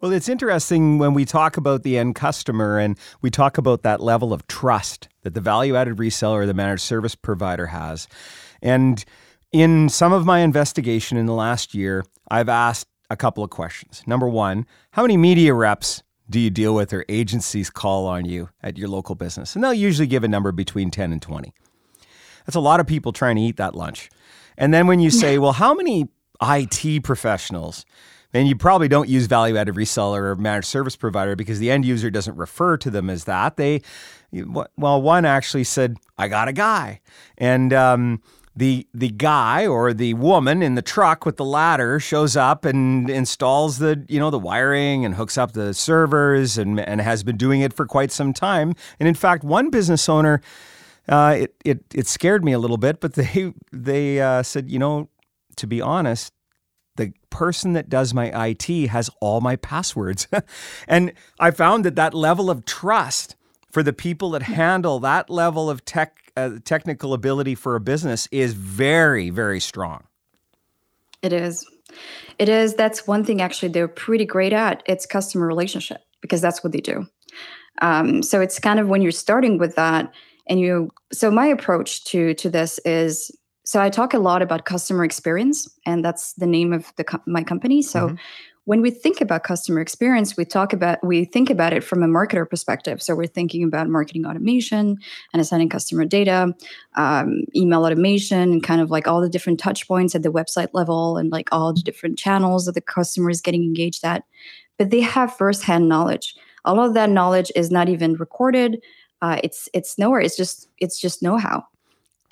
Well, 0.00 0.12
it's 0.12 0.28
interesting 0.28 0.98
when 0.98 1.14
we 1.14 1.24
talk 1.24 1.56
about 1.56 1.82
the 1.82 1.96
end 1.96 2.16
customer 2.16 2.78
and 2.78 2.98
we 3.22 3.30
talk 3.30 3.56
about 3.56 3.82
that 3.82 4.00
level 4.00 4.34
of 4.34 4.46
trust 4.46 5.08
that 5.22 5.32
the 5.32 5.40
value 5.40 5.74
added 5.74 5.96
reseller 5.96 6.42
or 6.42 6.46
the 6.46 6.52
managed 6.52 6.82
service 6.82 7.14
provider 7.14 7.66
has. 7.66 8.06
And 8.60 9.02
in 9.52 9.88
some 9.88 10.12
of 10.12 10.26
my 10.26 10.40
investigation 10.40 11.16
in 11.16 11.24
the 11.24 11.32
last 11.32 11.74
year, 11.74 12.04
I've 12.30 12.50
asked 12.50 12.88
a 13.08 13.16
couple 13.16 13.42
of 13.42 13.48
questions. 13.48 14.02
Number 14.06 14.28
one, 14.28 14.66
how 14.90 15.02
many 15.02 15.16
media 15.16 15.54
reps 15.54 16.02
do 16.28 16.40
you 16.40 16.50
deal 16.50 16.74
with 16.74 16.92
or 16.92 17.04
agencies 17.08 17.70
call 17.70 18.06
on 18.06 18.24
you 18.24 18.50
at 18.62 18.76
your 18.76 18.88
local 18.88 19.14
business? 19.14 19.54
And 19.54 19.62
they'll 19.62 19.74
usually 19.74 20.06
give 20.06 20.24
a 20.24 20.28
number 20.28 20.52
between 20.52 20.90
10 20.90 21.12
and 21.12 21.22
20. 21.22 21.52
That's 22.44 22.56
a 22.56 22.60
lot 22.60 22.80
of 22.80 22.86
people 22.86 23.12
trying 23.12 23.36
to 23.36 23.42
eat 23.42 23.56
that 23.56 23.74
lunch. 23.74 24.10
And 24.56 24.72
then 24.72 24.86
when 24.86 25.00
you 25.00 25.10
say, 25.10 25.38
well, 25.38 25.52
how 25.52 25.74
many 25.74 26.08
IT 26.42 27.02
professionals? 27.04 27.84
And 28.32 28.48
you 28.48 28.56
probably 28.56 28.88
don't 28.88 29.08
use 29.08 29.26
value 29.26 29.56
added 29.56 29.76
reseller 29.76 30.18
or 30.18 30.36
managed 30.36 30.66
service 30.66 30.96
provider 30.96 31.36
because 31.36 31.58
the 31.58 31.70
end 31.70 31.84
user 31.84 32.10
doesn't 32.10 32.36
refer 32.36 32.76
to 32.78 32.90
them 32.90 33.08
as 33.08 33.24
that. 33.24 33.56
They, 33.56 33.80
well, 34.32 35.00
one 35.00 35.24
actually 35.24 35.64
said, 35.64 35.96
I 36.18 36.28
got 36.28 36.48
a 36.48 36.52
guy. 36.52 37.00
And, 37.38 37.72
um, 37.72 38.22
the 38.56 38.86
the 38.94 39.10
guy 39.10 39.66
or 39.66 39.92
the 39.92 40.14
woman 40.14 40.62
in 40.62 40.74
the 40.74 40.82
truck 40.82 41.26
with 41.26 41.36
the 41.36 41.44
ladder 41.44 42.00
shows 42.00 42.36
up 42.36 42.64
and 42.64 43.10
installs 43.10 43.78
the 43.78 44.04
you 44.08 44.18
know 44.18 44.30
the 44.30 44.38
wiring 44.38 45.04
and 45.04 45.14
hooks 45.14 45.36
up 45.36 45.52
the 45.52 45.74
servers 45.74 46.56
and 46.56 46.80
and 46.80 47.02
has 47.02 47.22
been 47.22 47.36
doing 47.36 47.60
it 47.60 47.74
for 47.74 47.86
quite 47.86 48.10
some 48.10 48.32
time. 48.32 48.74
And 48.98 49.08
in 49.08 49.14
fact, 49.14 49.44
one 49.44 49.68
business 49.68 50.08
owner, 50.08 50.40
uh, 51.06 51.36
it 51.40 51.54
it 51.64 51.84
it 51.94 52.06
scared 52.06 52.44
me 52.44 52.52
a 52.52 52.58
little 52.58 52.78
bit, 52.78 53.00
but 53.00 53.12
they 53.14 53.52
they 53.72 54.20
uh, 54.20 54.42
said, 54.42 54.70
you 54.70 54.78
know, 54.78 55.10
to 55.56 55.66
be 55.66 55.82
honest, 55.82 56.32
the 56.96 57.12
person 57.28 57.74
that 57.74 57.90
does 57.90 58.14
my 58.14 58.48
IT 58.48 58.88
has 58.88 59.10
all 59.20 59.42
my 59.42 59.56
passwords, 59.56 60.28
and 60.88 61.12
I 61.38 61.50
found 61.50 61.84
that 61.84 61.96
that 61.96 62.14
level 62.14 62.48
of 62.48 62.64
trust 62.64 63.36
for 63.70 63.82
the 63.82 63.92
people 63.92 64.30
that 64.30 64.44
handle 64.44 64.98
that 65.00 65.28
level 65.28 65.68
of 65.68 65.84
tech 65.84 66.25
uh, 66.36 66.50
technical 66.64 67.14
ability 67.14 67.54
for 67.54 67.76
a 67.76 67.80
business 67.80 68.28
is 68.30 68.54
very 68.54 69.30
very 69.30 69.60
strong. 69.60 70.04
It 71.22 71.32
is. 71.32 71.66
It 72.38 72.48
is. 72.48 72.74
That's 72.74 73.06
one 73.06 73.24
thing 73.24 73.40
actually 73.40 73.68
they're 73.68 73.88
pretty 73.88 74.24
great 74.24 74.52
at. 74.52 74.82
It's 74.86 75.06
customer 75.06 75.46
relationship 75.46 76.02
because 76.20 76.40
that's 76.40 76.62
what 76.62 76.72
they 76.72 76.80
do. 76.80 77.06
Um, 77.82 78.22
so 78.22 78.40
it's 78.40 78.58
kind 78.58 78.80
of 78.80 78.88
when 78.88 79.02
you're 79.02 79.12
starting 79.12 79.58
with 79.58 79.74
that, 79.76 80.12
and 80.48 80.60
you. 80.60 80.90
So 81.12 81.30
my 81.30 81.46
approach 81.46 82.04
to 82.06 82.34
to 82.34 82.50
this 82.50 82.78
is 82.84 83.30
so 83.64 83.80
I 83.80 83.90
talk 83.90 84.14
a 84.14 84.18
lot 84.18 84.42
about 84.42 84.64
customer 84.64 85.04
experience, 85.04 85.68
and 85.84 86.04
that's 86.04 86.34
the 86.34 86.46
name 86.46 86.72
of 86.72 86.92
the 86.96 87.20
my 87.26 87.42
company. 87.42 87.82
So 87.82 88.08
mm-hmm 88.08 88.16
when 88.66 88.82
we 88.82 88.90
think 88.90 89.20
about 89.20 89.44
customer 89.44 89.80
experience 89.80 90.36
we 90.36 90.44
talk 90.44 90.72
about 90.72 91.02
we 91.02 91.24
think 91.24 91.50
about 91.50 91.72
it 91.72 91.82
from 91.82 92.02
a 92.02 92.06
marketer 92.06 92.48
perspective. 92.48 93.00
So 93.00 93.14
we're 93.14 93.26
thinking 93.26 93.64
about 93.64 93.88
marketing 93.88 94.26
automation 94.26 94.98
and 95.32 95.40
assigning 95.40 95.68
customer 95.68 96.04
data 96.04 96.52
um, 96.96 97.44
email 97.54 97.84
automation 97.84 98.52
and 98.52 98.62
kind 98.62 98.80
of 98.80 98.90
like 98.90 99.08
all 99.08 99.20
the 99.20 99.30
different 99.30 99.58
touch 99.58 99.88
points 99.88 100.14
at 100.14 100.22
the 100.22 100.32
website 100.32 100.68
level 100.74 101.16
and 101.16 101.30
like 101.30 101.48
all 101.52 101.72
the 101.72 101.80
different 101.80 102.18
channels 102.18 102.66
that 102.66 102.74
the 102.74 102.80
customer 102.80 103.30
is 103.30 103.40
getting 103.40 103.62
engaged 103.62 104.04
at. 104.04 104.24
But 104.78 104.90
they 104.90 105.00
have 105.00 105.34
firsthand 105.34 105.88
knowledge. 105.88 106.34
All 106.64 106.84
of 106.84 106.94
that 106.94 107.08
knowledge 107.08 107.50
is 107.54 107.70
not 107.70 107.88
even 107.88 108.14
recorded. 108.14 108.82
Uh, 109.22 109.40
it's 109.42 109.68
it's 109.72 109.96
nowhere. 109.96 110.20
It's 110.20 110.36
just 110.36 110.68
it's 110.78 111.00
just 111.00 111.22
know-how. 111.22 111.64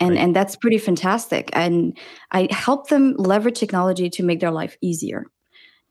And 0.00 0.11
right. 0.11 0.19
and 0.19 0.35
that's 0.35 0.57
pretty 0.57 0.79
fantastic. 0.79 1.49
And 1.53 1.97
i 2.33 2.49
help 2.50 2.88
them 2.88 3.14
leverage 3.17 3.59
technology 3.59 4.11
to 4.11 4.25
make 4.25 4.41
their 4.41 4.50
life 4.50 4.76
easier 4.81 5.26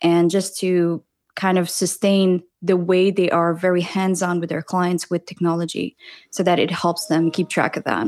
and 0.04 0.30
just 0.30 0.58
to 0.60 1.04
kind 1.36 1.58
of 1.58 1.70
sustain 1.70 2.44
the 2.62 2.78
way 2.78 3.10
they 3.10 3.30
are 3.32 3.54
very 3.54 3.82
hands 3.82 4.22
on 4.22 4.40
with 4.40 4.50
their 4.50 4.62
clients 4.62 5.10
with 5.10 5.26
technology 5.26 5.98
so 6.30 6.44
that 6.44 6.60
it 6.60 6.70
helps 6.70 7.08
them 7.08 7.32
keep 7.32 7.50
track 7.50 7.76
of 7.76 7.84
that. 7.86 8.08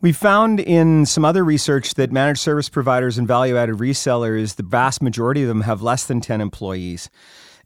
We 0.00 0.12
found 0.12 0.60
in 0.60 1.06
some 1.06 1.24
other 1.24 1.44
research 1.44 1.94
that 1.94 2.12
managed 2.12 2.40
service 2.40 2.68
providers 2.68 3.18
and 3.18 3.26
value 3.26 3.56
added 3.56 3.76
resellers, 3.76 4.56
the 4.56 4.62
vast 4.62 5.02
majority 5.02 5.42
of 5.42 5.48
them 5.48 5.62
have 5.62 5.82
less 5.82 6.06
than 6.06 6.20
10 6.20 6.40
employees. 6.40 7.10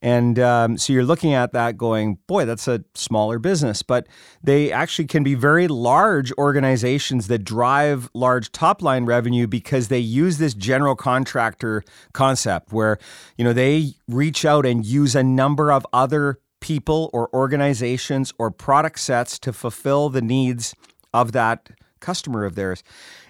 And 0.03 0.39
um, 0.39 0.79
so 0.79 0.93
you're 0.93 1.05
looking 1.05 1.35
at 1.35 1.53
that 1.53 1.77
going, 1.77 2.19
boy, 2.27 2.47
that's 2.47 2.67
a 2.67 2.83
smaller 2.95 3.39
business. 3.39 3.83
But 3.83 4.07
they 4.43 4.73
actually 4.73 5.07
can 5.07 5.23
be 5.23 5.35
very 5.35 5.69
large 5.69 6.33
organizations 6.33 7.27
that 7.27 7.45
drive 7.45 8.09
large 8.15 8.51
top 8.53 8.83
line 8.83 9.05
revenue 9.05 9.47
because 9.47 9.89
they 9.89 9.99
use 9.99 10.39
this 10.39 10.55
general 10.55 10.97
contractor 10.97 11.83
concept 12.13 12.73
where, 12.73 12.99
you 13.37 13.45
know, 13.45 13.53
they 13.53 13.95
reach 14.09 14.45
out 14.45 14.65
and 14.65 14.87
use 14.87 15.15
a 15.15 15.23
number 15.23 15.71
of 15.71 15.87
other 15.93 16.39
people 16.61 17.11
or 17.13 17.29
organizations 17.35 18.33
or 18.39 18.51
product 18.51 19.01
sets 19.01 19.39
to 19.39 19.53
fulfill 19.53 20.09
the 20.09 20.23
needs 20.23 20.75
of 21.13 21.33
that 21.33 21.71
customer 22.01 22.45
of 22.45 22.55
theirs. 22.55 22.83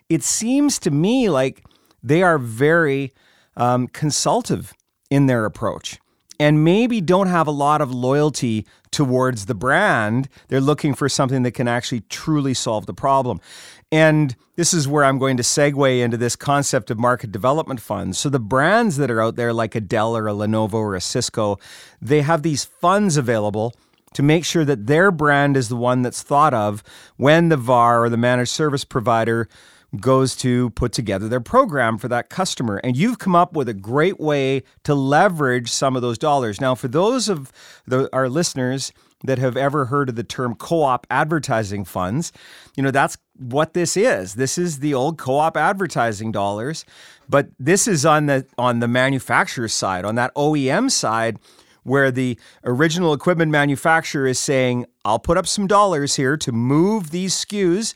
It 0.08 0.22
seems 0.22 0.78
to 0.80 0.90
me 0.90 1.28
like 1.30 1.64
they 2.02 2.22
are 2.22 2.38
very 2.38 3.12
um, 3.56 3.88
consultative 3.88 4.72
in 5.10 5.26
their 5.26 5.44
approach 5.44 5.98
and 6.40 6.64
maybe 6.64 7.02
don't 7.02 7.26
have 7.26 7.46
a 7.46 7.52
lot 7.52 7.82
of 7.82 7.92
loyalty 7.92 8.66
towards 8.90 9.44
the 9.44 9.54
brand. 9.54 10.26
They're 10.48 10.58
looking 10.58 10.94
for 10.94 11.06
something 11.06 11.42
that 11.42 11.52
can 11.52 11.68
actually 11.68 12.00
truly 12.08 12.54
solve 12.54 12.86
the 12.86 12.94
problem. 12.94 13.42
And 13.92 14.34
this 14.56 14.72
is 14.72 14.88
where 14.88 15.04
I'm 15.04 15.18
going 15.18 15.36
to 15.36 15.42
segue 15.42 16.00
into 16.00 16.16
this 16.16 16.36
concept 16.36 16.90
of 16.90 16.98
market 16.98 17.30
development 17.30 17.80
funds. 17.80 18.16
So, 18.16 18.30
the 18.30 18.40
brands 18.40 18.96
that 18.96 19.10
are 19.10 19.20
out 19.20 19.36
there, 19.36 19.52
like 19.52 19.74
a 19.74 19.80
Dell 19.82 20.16
or 20.16 20.28
a 20.28 20.32
Lenovo 20.32 20.74
or 20.74 20.94
a 20.94 21.00
Cisco, 21.00 21.58
they 22.00 22.22
have 22.22 22.42
these 22.42 22.64
funds 22.64 23.18
available 23.18 23.74
to 24.14 24.22
make 24.22 24.46
sure 24.46 24.64
that 24.64 24.86
their 24.86 25.10
brand 25.10 25.58
is 25.58 25.68
the 25.68 25.76
one 25.76 26.00
that's 26.00 26.22
thought 26.22 26.54
of 26.54 26.82
when 27.16 27.50
the 27.50 27.56
VAR 27.58 28.04
or 28.04 28.08
the 28.08 28.16
managed 28.16 28.50
service 28.50 28.84
provider 28.84 29.46
goes 29.98 30.36
to 30.36 30.70
put 30.70 30.92
together 30.92 31.28
their 31.28 31.40
program 31.40 31.98
for 31.98 32.08
that 32.08 32.28
customer. 32.28 32.80
And 32.84 32.96
you've 32.96 33.18
come 33.18 33.34
up 33.34 33.54
with 33.54 33.68
a 33.68 33.74
great 33.74 34.20
way 34.20 34.62
to 34.84 34.94
leverage 34.94 35.70
some 35.70 35.96
of 35.96 36.02
those 36.02 36.18
dollars. 36.18 36.60
Now, 36.60 36.74
for 36.74 36.88
those 36.88 37.28
of 37.28 37.52
the, 37.86 38.08
our 38.12 38.28
listeners 38.28 38.92
that 39.24 39.38
have 39.38 39.56
ever 39.56 39.86
heard 39.86 40.08
of 40.08 40.14
the 40.14 40.24
term 40.24 40.54
co-op 40.54 41.06
advertising 41.10 41.84
funds, 41.84 42.32
you 42.76 42.82
know, 42.82 42.90
that's 42.90 43.18
what 43.36 43.74
this 43.74 43.96
is. 43.96 44.34
This 44.34 44.56
is 44.56 44.78
the 44.78 44.94
old 44.94 45.18
co-op 45.18 45.56
advertising 45.56 46.32
dollars, 46.32 46.84
but 47.28 47.48
this 47.58 47.88
is 47.88 48.06
on 48.06 48.26
the 48.26 48.46
on 48.56 48.80
the 48.80 48.88
manufacturer 48.88 49.68
side, 49.68 50.04
on 50.04 50.14
that 50.14 50.34
OEM 50.34 50.90
side 50.90 51.38
where 51.82 52.10
the 52.10 52.38
original 52.64 53.12
equipment 53.12 53.50
manufacturer 53.50 54.26
is 54.26 54.38
saying, 54.38 54.86
I'll 55.04 55.18
put 55.18 55.38
up 55.38 55.46
some 55.46 55.66
dollars 55.66 56.16
here 56.16 56.36
to 56.36 56.52
move 56.52 57.10
these 57.10 57.34
SKUs 57.34 57.94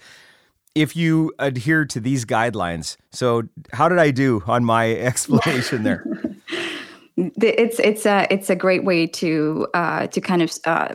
if 0.74 0.96
you 0.96 1.32
adhere 1.38 1.84
to 1.86 2.00
these 2.00 2.24
guidelines. 2.24 2.96
So, 3.12 3.44
how 3.72 3.88
did 3.88 3.98
I 3.98 4.10
do 4.10 4.42
on 4.46 4.64
my 4.64 4.92
explanation 5.10 5.82
there? 5.82 6.04
it's 7.16 7.78
it's 7.78 8.06
a 8.06 8.26
it's 8.30 8.50
a 8.50 8.56
great 8.56 8.84
way 8.84 9.06
to 9.06 9.66
uh, 9.74 10.06
to 10.08 10.20
kind 10.20 10.42
of 10.42 10.52
uh, 10.64 10.94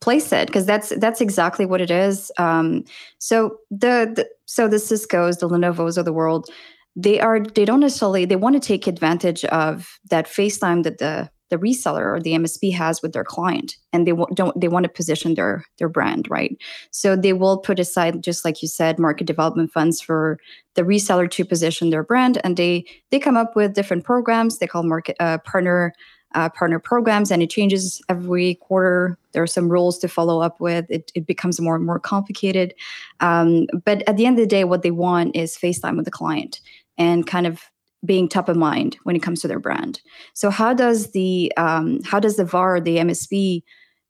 place 0.00 0.32
it 0.32 0.46
because 0.46 0.66
that's 0.66 0.90
that's 0.98 1.20
exactly 1.20 1.64
what 1.64 1.80
it 1.80 1.90
is. 1.90 2.30
Um, 2.38 2.84
so 3.18 3.56
the, 3.70 4.12
the 4.14 4.28
so 4.44 4.68
the 4.68 4.78
Cisco's, 4.78 5.38
the 5.38 5.48
Lenovo's 5.48 5.96
of 5.96 6.04
the 6.04 6.12
world, 6.12 6.48
they 6.94 7.18
are 7.20 7.40
they 7.40 7.64
don't 7.64 7.80
necessarily 7.80 8.26
they 8.26 8.36
want 8.36 8.54
to 8.54 8.60
take 8.60 8.86
advantage 8.86 9.44
of 9.46 9.98
that 10.10 10.26
FaceTime 10.26 10.82
that 10.82 10.98
the 10.98 11.30
the 11.54 11.66
reseller 11.66 12.16
or 12.16 12.20
the 12.20 12.32
MSP 12.32 12.72
has 12.74 13.02
with 13.02 13.12
their 13.12 13.24
client, 13.24 13.76
and 13.92 14.06
they 14.06 14.10
w- 14.10 14.34
don't 14.34 14.58
they 14.60 14.68
want 14.68 14.84
to 14.84 14.88
position 14.88 15.34
their 15.34 15.64
their 15.78 15.88
brand 15.88 16.28
right. 16.28 16.56
So 16.90 17.16
they 17.16 17.32
will 17.32 17.58
put 17.58 17.78
aside, 17.78 18.22
just 18.22 18.44
like 18.44 18.62
you 18.62 18.68
said, 18.68 18.98
market 18.98 19.26
development 19.26 19.72
funds 19.72 20.00
for 20.00 20.38
the 20.74 20.82
reseller 20.82 21.30
to 21.30 21.44
position 21.44 21.90
their 21.90 22.02
brand, 22.02 22.40
and 22.44 22.56
they 22.56 22.84
they 23.10 23.18
come 23.18 23.36
up 23.36 23.54
with 23.54 23.74
different 23.74 24.04
programs. 24.04 24.58
They 24.58 24.66
call 24.66 24.82
market 24.82 25.16
uh, 25.20 25.38
partner 25.38 25.92
uh, 26.34 26.48
partner 26.48 26.80
programs 26.80 27.30
and 27.30 27.42
it 27.44 27.50
changes 27.50 28.02
every 28.08 28.56
quarter. 28.56 29.16
There 29.30 29.42
are 29.44 29.46
some 29.46 29.68
rules 29.68 29.98
to 30.00 30.08
follow 30.08 30.40
up 30.40 30.60
with. 30.60 30.84
It, 30.90 31.12
it 31.14 31.26
becomes 31.26 31.60
more 31.60 31.76
and 31.76 31.86
more 31.86 32.00
complicated. 32.00 32.74
Um, 33.20 33.66
but 33.84 34.02
at 34.08 34.16
the 34.16 34.26
end 34.26 34.36
of 34.36 34.42
the 34.42 34.48
day 34.48 34.64
what 34.64 34.82
they 34.82 34.90
want 34.90 35.36
is 35.36 35.56
facetime 35.56 35.94
with 35.94 36.06
the 36.06 36.10
client 36.10 36.60
and 36.98 37.24
kind 37.24 37.46
of 37.46 37.62
being 38.04 38.28
top 38.28 38.48
of 38.48 38.56
mind 38.56 38.96
when 39.04 39.16
it 39.16 39.22
comes 39.22 39.40
to 39.40 39.48
their 39.48 39.60
brand 39.60 40.00
so 40.34 40.50
how 40.50 40.74
does 40.74 41.12
the 41.12 41.52
um, 41.56 42.00
how 42.04 42.20
does 42.20 42.36
the 42.36 42.44
var 42.44 42.80
the 42.80 42.96
msp 42.96 43.62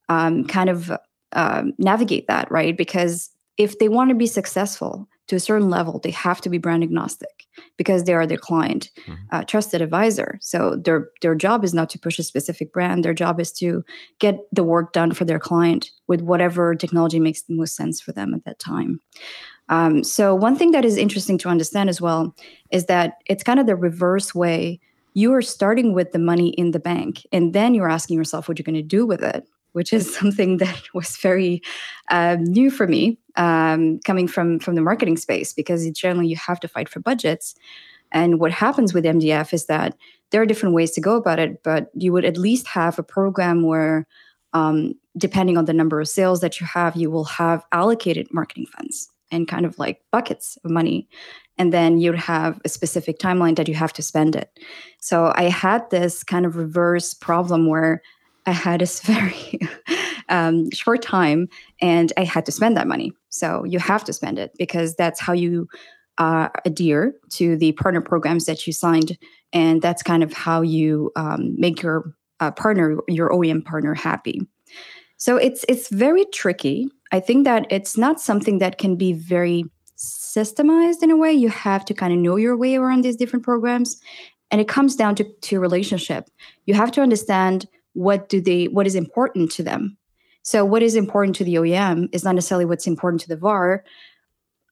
um, 0.09 0.45
kind 0.45 0.69
of 0.69 0.93
uh, 1.33 1.63
navigate 1.79 2.27
that 2.29 2.51
right 2.51 2.77
because 2.77 3.31
if 3.57 3.79
they 3.79 3.89
want 3.89 4.11
to 4.11 4.15
be 4.15 4.27
successful 4.27 5.09
to 5.27 5.37
a 5.37 5.41
certain 5.41 5.71
level, 5.71 6.01
they 6.01 6.11
have 6.11 6.41
to 6.43 6.51
be 6.51 6.59
brand 6.59 6.83
agnostic 6.83 7.47
because 7.79 8.05
they 8.05 8.13
are 8.13 8.27
their 8.27 8.39
client 8.39 8.91
mm-hmm. 9.07 9.15
uh, 9.33 9.43
trusted 9.45 9.81
advisor. 9.81 10.39
So 10.43 10.77
their 10.77 11.09
their 11.23 11.35
job 11.35 11.65
is 11.65 11.73
not 11.73 11.89
to 11.91 11.99
push 11.99 12.19
a 12.19 12.23
specific 12.23 12.73
brand. 12.73 13.05
Their 13.05 13.15
job 13.15 13.41
is 13.41 13.53
to 13.53 13.85
get 14.19 14.39
the 14.53 14.65
work 14.65 14.93
done 14.93 15.13
for 15.13 15.25
their 15.25 15.39
client 15.39 15.91
with 16.09 16.21
whatever 16.21 16.75
technology 16.75 17.21
makes 17.21 17.43
the 17.43 17.55
most 17.55 17.75
sense 17.75 18.01
for 18.01 18.13
them 18.13 18.35
at 18.35 18.45
that 18.45 18.59
time. 18.59 19.01
Um, 19.69 20.05
so 20.05 20.35
one 20.35 20.57
thing 20.57 20.73
that 20.73 20.85
is 20.85 20.97
interesting 20.97 21.39
to 21.39 21.49
understand 21.49 21.89
as 21.89 22.01
well 22.01 22.35
is 22.71 22.87
that 22.87 23.15
it's 23.27 23.43
kind 23.43 23.59
of 23.59 23.67
the 23.67 23.77
reverse 23.77 24.35
way. 24.35 24.81
You 25.15 25.33
are 25.33 25.43
starting 25.43 25.95
with 25.95 26.13
the 26.13 26.19
money 26.19 26.51
in 26.51 26.73
the 26.73 26.81
bank, 26.81 27.27
and 27.33 27.53
then 27.53 27.75
you're 27.75 27.89
asking 27.89 28.17
yourself 28.17 28.49
what 28.49 28.59
you're 28.59 28.65
going 28.65 28.75
to 28.75 28.83
do 28.83 29.07
with 29.07 29.23
it 29.23 29.47
which 29.75 29.93
is 29.93 30.15
something 30.19 30.57
that 30.57 30.83
was 30.95 31.17
very 31.19 31.61
uh, 32.11 32.37
new 32.41 32.71
for 32.71 32.87
me 32.87 33.19
um, 33.37 34.01
coming 34.05 34.27
from 34.27 34.59
from 34.59 34.75
the 34.75 34.81
marketing 34.81 35.19
space 35.19 35.53
because 35.53 35.89
generally 35.91 36.29
you 36.29 36.37
have 36.37 36.59
to 36.61 36.69
fight 36.69 36.89
for 36.89 37.01
budgets 37.01 37.55
and 38.11 38.41
what 38.41 38.53
happens 38.53 38.95
with 38.95 39.05
mdf 39.05 39.53
is 39.53 39.67
that 39.67 39.95
there 40.31 40.41
are 40.41 40.47
different 40.47 40.75
ways 40.75 40.93
to 40.93 41.01
go 41.01 41.17
about 41.17 41.39
it 41.39 41.63
but 41.63 41.91
you 41.95 42.13
would 42.13 42.25
at 42.25 42.39
least 42.39 42.67
have 42.67 42.99
a 42.99 43.03
program 43.03 43.63
where 43.63 44.07
um, 44.55 44.95
depending 45.19 45.59
on 45.59 45.65
the 45.65 45.73
number 45.73 46.01
of 46.01 46.09
sales 46.09 46.41
that 46.41 46.61
you 46.61 46.67
have 46.67 46.97
you 46.97 47.11
will 47.11 47.25
have 47.25 47.65
allocated 47.73 48.33
marketing 48.33 48.67
funds 48.67 49.11
and 49.31 49.49
kind 49.49 49.67
of 49.67 49.79
like 49.79 50.01
buckets 50.13 50.59
of 50.65 50.71
money 50.71 51.09
and 51.57 51.73
then 51.73 51.99
you'd 51.99 52.17
have 52.17 52.61
a 52.65 52.69
specific 52.69 53.19
timeline 53.19 53.57
that 53.57 53.69
you 53.69 53.75
have 53.75 53.93
to 53.93 54.03
spend 54.03 54.37
it 54.37 54.51
so 55.01 55.33
i 55.37 55.45
had 55.45 55.89
this 55.91 56.23
kind 56.23 56.47
of 56.47 56.57
reverse 56.57 57.15
problem 57.15 57.67
where 57.67 58.03
I 58.47 58.53
had 58.53 58.83
a 58.83 58.87
very 59.05 59.59
um, 60.29 60.71
short 60.71 61.03
time 61.03 61.49
and 61.81 62.13
I 62.17 62.25
had 62.25 62.47
to 62.47 62.53
spend 62.53 62.77
that 62.77 62.89
money. 62.89 63.13
So 63.29 63.65
you 63.65 63.79
have 63.79 64.05
to 64.05 64.13
spend 64.13 64.39
it 64.39 64.53
because 64.59 64.95
that's 64.95 65.21
how 65.21 65.33
you 65.33 65.69
uh, 66.19 66.49
adhere 66.65 67.15
to 67.29 67.57
the 67.57 67.73
partner 67.73 68.01
programs 68.01 68.45
that 68.45 68.67
you 68.67 68.73
signed. 68.73 69.19
And 69.53 69.83
that's 69.83 70.03
kind 70.03 70.23
of 70.23 70.33
how 70.33 70.63
you 70.63 71.11
um, 71.17 71.55
make 71.59 71.83
your 71.83 72.15
uh, 72.41 72.51
partner, 72.53 72.99
your 73.09 73.31
OEM 73.31 73.65
partner, 73.65 73.95
happy. 73.95 74.47
So 75.17 75.37
it's 75.37 75.65
it's 75.69 75.89
very 75.89 76.25
tricky. 76.27 76.89
I 77.15 77.21
think 77.21 77.45
that 77.45 77.67
it's 77.71 77.97
not 77.97 78.21
something 78.21 78.59
that 78.59 78.79
can 78.79 78.97
be 78.97 79.13
very 79.13 79.65
systemized 79.97 81.03
in 81.03 81.13
a 81.13 81.17
way. 81.17 81.33
You 81.33 81.49
have 81.49 81.85
to 81.85 81.95
kind 81.95 82.13
of 82.13 82.19
know 82.19 82.35
your 82.35 82.57
way 82.57 82.75
around 82.75 83.05
these 83.05 83.15
different 83.15 83.45
programs. 83.45 84.01
And 84.51 84.61
it 84.61 84.67
comes 84.67 84.97
down 84.97 85.15
to, 85.17 85.25
to 85.25 85.61
relationship. 85.61 86.29
You 86.67 86.75
have 86.75 86.91
to 86.93 87.03
understand 87.03 87.67
what 87.93 88.29
do 88.29 88.41
they 88.41 88.67
what 88.67 88.87
is 88.87 88.97
important 88.97 89.51
to 89.53 89.63
them 89.63 89.97
so 90.43 90.65
what 90.65 90.83
is 90.83 90.97
important 90.97 91.37
to 91.37 91.45
the 91.45 91.55
oem 91.55 92.09
is 92.13 92.25
not 92.25 92.35
necessarily 92.35 92.65
what's 92.65 92.87
important 92.87 93.21
to 93.21 93.29
the 93.29 93.37
var 93.37 93.85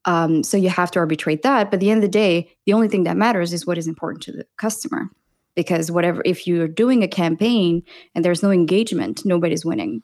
um, 0.05 0.43
so 0.43 0.57
you 0.57 0.69
have 0.69 0.91
to 0.91 0.99
arbitrate 0.99 1.43
that 1.43 1.71
but 1.71 1.75
at 1.75 1.81
the 1.81 1.91
end 1.91 1.99
of 1.99 2.03
the 2.03 2.19
day 2.19 2.53
the 2.67 2.73
only 2.73 2.89
thing 2.89 3.05
that 3.05 3.17
matters 3.17 3.53
is 3.53 3.65
what 3.65 3.79
is 3.79 3.87
important 3.87 4.23
to 4.23 4.33
the 4.33 4.45
customer 4.57 5.09
because 5.55 5.91
whatever 5.91 6.21
if 6.25 6.47
you're 6.47 6.69
doing 6.69 7.05
a 7.05 7.09
campaign 7.09 7.83
and 8.15 8.25
there's 8.25 8.43
no 8.43 8.51
engagement 8.51 9.25
nobody's 9.25 9.65
winning 9.65 10.03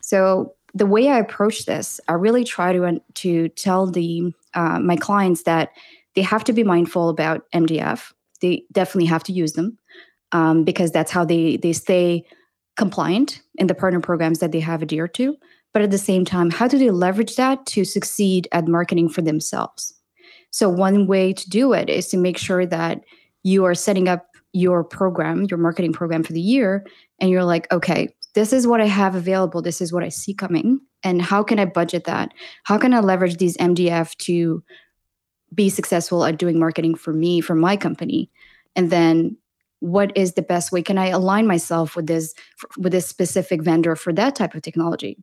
so 0.00 0.54
the 0.74 0.86
way 0.86 1.08
i 1.08 1.18
approach 1.18 1.64
this 1.64 2.00
i 2.08 2.12
really 2.12 2.44
try 2.44 2.72
to 2.72 3.00
to 3.14 3.48
tell 3.50 3.86
the 3.86 4.32
uh, 4.54 4.78
my 4.78 4.96
clients 4.96 5.42
that 5.44 5.70
they 6.14 6.22
have 6.22 6.44
to 6.44 6.52
be 6.52 6.64
mindful 6.64 7.08
about 7.08 7.50
mdf 7.52 8.12
they 8.40 8.64
definitely 8.72 9.06
have 9.06 9.24
to 9.24 9.32
use 9.32 9.54
them 9.54 9.78
um, 10.32 10.64
because 10.64 10.90
that's 10.90 11.10
how 11.10 11.24
they 11.24 11.56
they 11.56 11.72
stay 11.72 12.24
compliant 12.76 13.40
in 13.56 13.66
the 13.66 13.74
partner 13.74 14.00
programs 14.00 14.38
that 14.38 14.52
they 14.52 14.60
have 14.60 14.82
adhered 14.82 15.14
to. 15.14 15.36
But 15.72 15.82
at 15.82 15.90
the 15.90 15.98
same 15.98 16.24
time, 16.24 16.50
how 16.50 16.68
do 16.68 16.78
they 16.78 16.90
leverage 16.90 17.36
that 17.36 17.66
to 17.66 17.84
succeed 17.84 18.48
at 18.52 18.68
marketing 18.68 19.08
for 19.08 19.22
themselves? 19.22 19.92
So, 20.50 20.68
one 20.68 21.06
way 21.06 21.32
to 21.32 21.50
do 21.50 21.72
it 21.72 21.90
is 21.90 22.08
to 22.08 22.16
make 22.16 22.38
sure 22.38 22.64
that 22.66 23.02
you 23.42 23.64
are 23.64 23.74
setting 23.74 24.08
up 24.08 24.26
your 24.52 24.82
program, 24.84 25.46
your 25.50 25.58
marketing 25.58 25.92
program 25.92 26.22
for 26.22 26.32
the 26.32 26.40
year, 26.40 26.86
and 27.20 27.30
you're 27.30 27.44
like, 27.44 27.70
okay, 27.72 28.08
this 28.36 28.52
is 28.52 28.66
what 28.66 28.82
I 28.82 28.86
have 28.86 29.14
available. 29.14 29.62
This 29.62 29.80
is 29.80 29.94
what 29.94 30.04
I 30.04 30.10
see 30.10 30.34
coming. 30.34 30.78
And 31.02 31.22
how 31.22 31.42
can 31.42 31.58
I 31.58 31.64
budget 31.64 32.04
that? 32.04 32.32
How 32.64 32.76
can 32.76 32.92
I 32.92 33.00
leverage 33.00 33.38
these 33.38 33.56
MDF 33.56 34.14
to 34.18 34.62
be 35.54 35.70
successful 35.70 36.22
at 36.22 36.36
doing 36.36 36.58
marketing 36.58 36.96
for 36.96 37.14
me, 37.14 37.40
for 37.40 37.54
my 37.54 37.78
company? 37.78 38.30
And 38.76 38.90
then 38.90 39.38
what 39.80 40.14
is 40.14 40.34
the 40.34 40.42
best 40.42 40.72
way 40.72 40.82
can 40.82 40.96
i 40.96 41.08
align 41.08 41.46
myself 41.46 41.96
with 41.96 42.06
this 42.06 42.34
with 42.78 42.92
this 42.92 43.06
specific 43.06 43.62
vendor 43.62 43.94
for 43.94 44.10
that 44.10 44.34
type 44.34 44.54
of 44.54 44.62
technology 44.62 45.18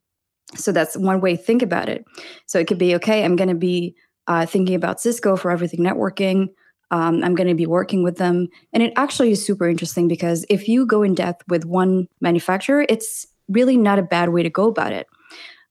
so 0.56 0.72
that's 0.72 0.96
one 0.96 1.20
way 1.20 1.36
think 1.36 1.64
about 1.64 1.90
it 1.90 2.06
so 2.46 2.60
it 2.60 2.68
could 2.68 2.78
be 2.78 2.94
okay 2.94 3.26
i'm 3.26 3.36
going 3.36 3.50
to 3.50 3.56
be 3.56 3.96
uh, 4.28 4.46
thinking 4.46 4.76
about 4.76 5.02
cisco 5.02 5.36
for 5.36 5.50
everything 5.50 5.80
networking 5.80 6.50
um, 6.94 7.24
i'm 7.24 7.36
going 7.36 7.48
to 7.48 7.54
be 7.64 7.66
working 7.66 8.04
with 8.04 8.18
them 8.18 8.48
and 8.72 8.82
it 8.82 8.94
actually 8.96 9.32
is 9.32 9.46
super 9.46 9.68
interesting 9.68 10.08
because 10.08 10.46
if 10.50 10.68
you 10.68 10.86
go 10.86 11.04
in 11.04 11.14
depth 11.14 11.44
with 11.48 11.66
one 11.66 12.08
manufacturer 12.22 12.86
it's 12.88 13.28
really 13.50 13.76
not 13.76 14.00
a 14.00 14.04
bad 14.04 14.30
way 14.30 14.42
to 14.42 14.50
go 14.50 14.70
about 14.70 14.94
it 14.94 15.08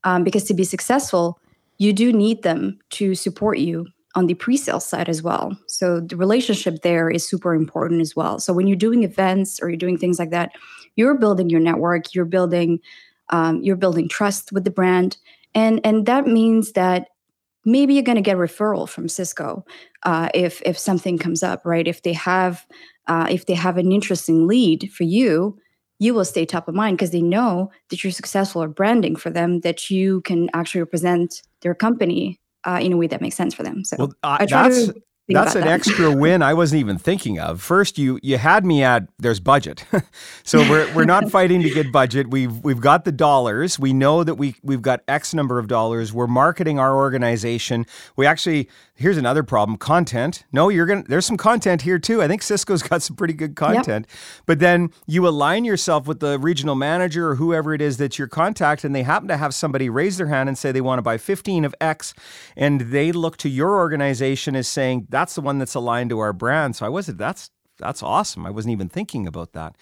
um, 0.05 0.25
because 0.25 0.45
to 0.45 0.55
be 0.55 0.65
successful 0.65 1.39
you 1.79 1.93
do 1.93 2.13
need 2.13 2.43
them 2.43 2.79
to 2.91 3.15
support 3.15 3.59
you 3.59 3.87
on 4.15 4.27
the 4.27 4.35
pre-sale 4.35 4.81
side 4.81 5.09
as 5.09 5.23
well. 5.23 5.57
So 5.67 6.01
the 6.01 6.17
relationship 6.17 6.83
there 6.83 7.09
is 7.11 7.27
super 7.27 7.55
important 7.55 8.01
as 8.01 8.15
well. 8.15 8.39
So 8.39 8.53
when 8.53 8.67
you're 8.67 8.77
doing 8.77 9.05
events 9.05 9.59
or 9.61 9.69
you're 9.71 9.77
doing 9.77 9.99
things 9.99 10.19
like 10.19 10.31
that, 10.31 10.53
you're 10.97 11.15
building 11.15 11.49
your 11.49 11.61
network, 11.61 12.15
you're 12.15 12.27
building 12.27 12.81
um, 13.31 13.63
you're 13.63 13.77
building 13.77 14.09
trust 14.09 14.53
with 14.53 14.65
the 14.65 14.71
brand, 14.71 15.17
and 15.55 15.81
and 15.85 16.05
that 16.05 16.27
means 16.27 16.73
that 16.73 17.09
maybe 17.65 17.95
you're 17.95 18.03
going 18.03 18.17
to 18.17 18.23
get 18.23 18.37
referral 18.37 18.89
from 18.89 19.09
Cisco 19.09 19.65
uh, 20.05 20.29
if 20.35 20.63
if 20.65 20.79
something 20.79 21.19
comes 21.19 21.43
up, 21.43 21.65
right? 21.65 21.87
If 21.87 22.03
they 22.03 22.13
have 22.13 22.67
uh, 23.07 23.27
if 23.31 23.47
they 23.47 23.55
have 23.55 23.79
an 23.79 23.93
interesting 23.93 24.47
lead 24.47 24.91
for 24.93 25.05
you, 25.05 25.59
you 25.99 26.15
will 26.15 26.25
stay 26.25 26.45
top 26.45 26.69
of 26.69 26.75
mind 26.75 26.97
because 26.97 27.11
they 27.11 27.23
know 27.23 27.71
that 27.91 28.03
you're 28.03 28.11
successful 28.13 28.63
at 28.63 28.75
branding 28.75 29.17
for 29.17 29.31
them, 29.31 29.61
that 29.61 29.91
you 29.91 30.21
can 30.23 30.51
actually 30.55 30.81
represent 30.81 31.43
their 31.61 31.75
company 31.75 32.41
uh, 32.65 32.79
in 32.83 32.93
a 32.93 32.97
way 32.97 33.07
that 33.07 33.21
makes 33.21 33.37
sense 33.37 33.55
for 33.55 33.63
them. 33.63 33.85
So 33.85 33.97
well, 33.99 34.13
uh, 34.23 34.39
I 34.41 34.47
try 34.47 34.69
that's, 34.69 34.87
to 34.87 35.03
that's 35.29 35.55
an 35.55 35.63
that. 35.63 35.71
extra 35.71 36.15
win 36.15 36.43
I 36.43 36.55
wasn't 36.55 36.81
even 36.81 36.99
thinking 36.99 37.39
of. 37.39 37.63
First, 37.63 37.97
you 37.97 38.19
you 38.23 38.39
had 38.39 38.67
me 38.67 38.83
at 38.83 39.05
there's 39.19 39.41
budget, 39.41 39.85
so 40.43 40.59
we're 40.69 40.93
we're 40.95 41.05
not 41.05 41.31
fighting 41.31 41.63
to 41.63 41.71
get 41.71 41.93
budget. 41.93 42.31
We've 42.31 42.59
we've 42.65 42.81
got 42.81 43.05
the 43.05 43.13
dollars. 43.13 43.79
We 43.79 43.93
know 43.93 44.25
that 44.25 44.35
we 44.35 44.57
we've 44.63 44.83
got 44.83 45.03
X 45.07 45.33
number 45.33 45.59
of 45.59 45.69
dollars. 45.69 46.13
We're 46.13 46.27
marketing 46.27 46.79
our 46.79 46.97
organization. 46.97 47.87
We 48.17 48.27
actually 48.27 48.69
here's 48.95 49.17
another 49.17 49.45
problem: 49.45 49.79
content. 49.79 50.45
No, 50.53 50.69
you're 50.69 50.87
gonna 50.87 51.05
there's 51.07 51.27
some 51.27 51.37
content 51.37 51.83
here 51.83 52.01
too. 52.01 52.21
I 52.21 52.27
think 52.27 52.43
Cisco's 52.43 52.83
got 52.89 53.03
some 53.03 53.15
pretty 53.15 53.35
good 53.35 53.55
content. 53.55 54.07
Yep. 54.09 54.43
But 54.47 54.59
then 54.59 54.91
you 55.07 55.27
align 55.29 55.65
yourself 55.65 56.09
with 56.09 56.19
the 56.19 56.39
regional 56.39 56.75
manager 56.75 57.29
or 57.29 57.37
whoever 57.37 57.75
it 57.75 57.81
is 57.81 57.99
that 57.99 58.19
you're 58.19 58.29
contact, 58.29 58.83
and 58.83 58.93
they 58.95 59.05
happen 59.05 59.29
to 59.29 59.37
have 59.37 59.55
somebody 59.55 59.89
raise 59.89 60.17
their 60.17 60.27
hand 60.27 60.49
and 60.49 60.59
say 60.59 60.73
they 60.73 60.81
want 60.81 60.99
to 60.99 61.03
buy 61.03 61.17
15 61.17 61.65
of 61.65 61.75
X, 61.81 62.13
and 62.57 62.81
they 62.81 63.13
look 63.13 63.37
to 63.37 63.49
your 63.49 63.77
organization 63.77 64.57
as 64.57 64.67
saying 64.67 65.07
that's 65.13 65.37
the 65.37 65.41
one 65.41 65.59
that's 65.59 65.75
aligned 65.75 66.11
to 66.11 66.19
our 66.19 66.33
brand. 66.33 66.75
So 66.75 66.85
I 66.85 66.89
wasn't. 66.89 67.19
That's 67.19 67.51
that's 67.79 68.03
awesome. 68.03 68.45
I 68.45 68.51
wasn't 68.51 68.73
even 68.73 68.89
thinking 68.89 69.27
about 69.29 69.53
that. 69.53 69.77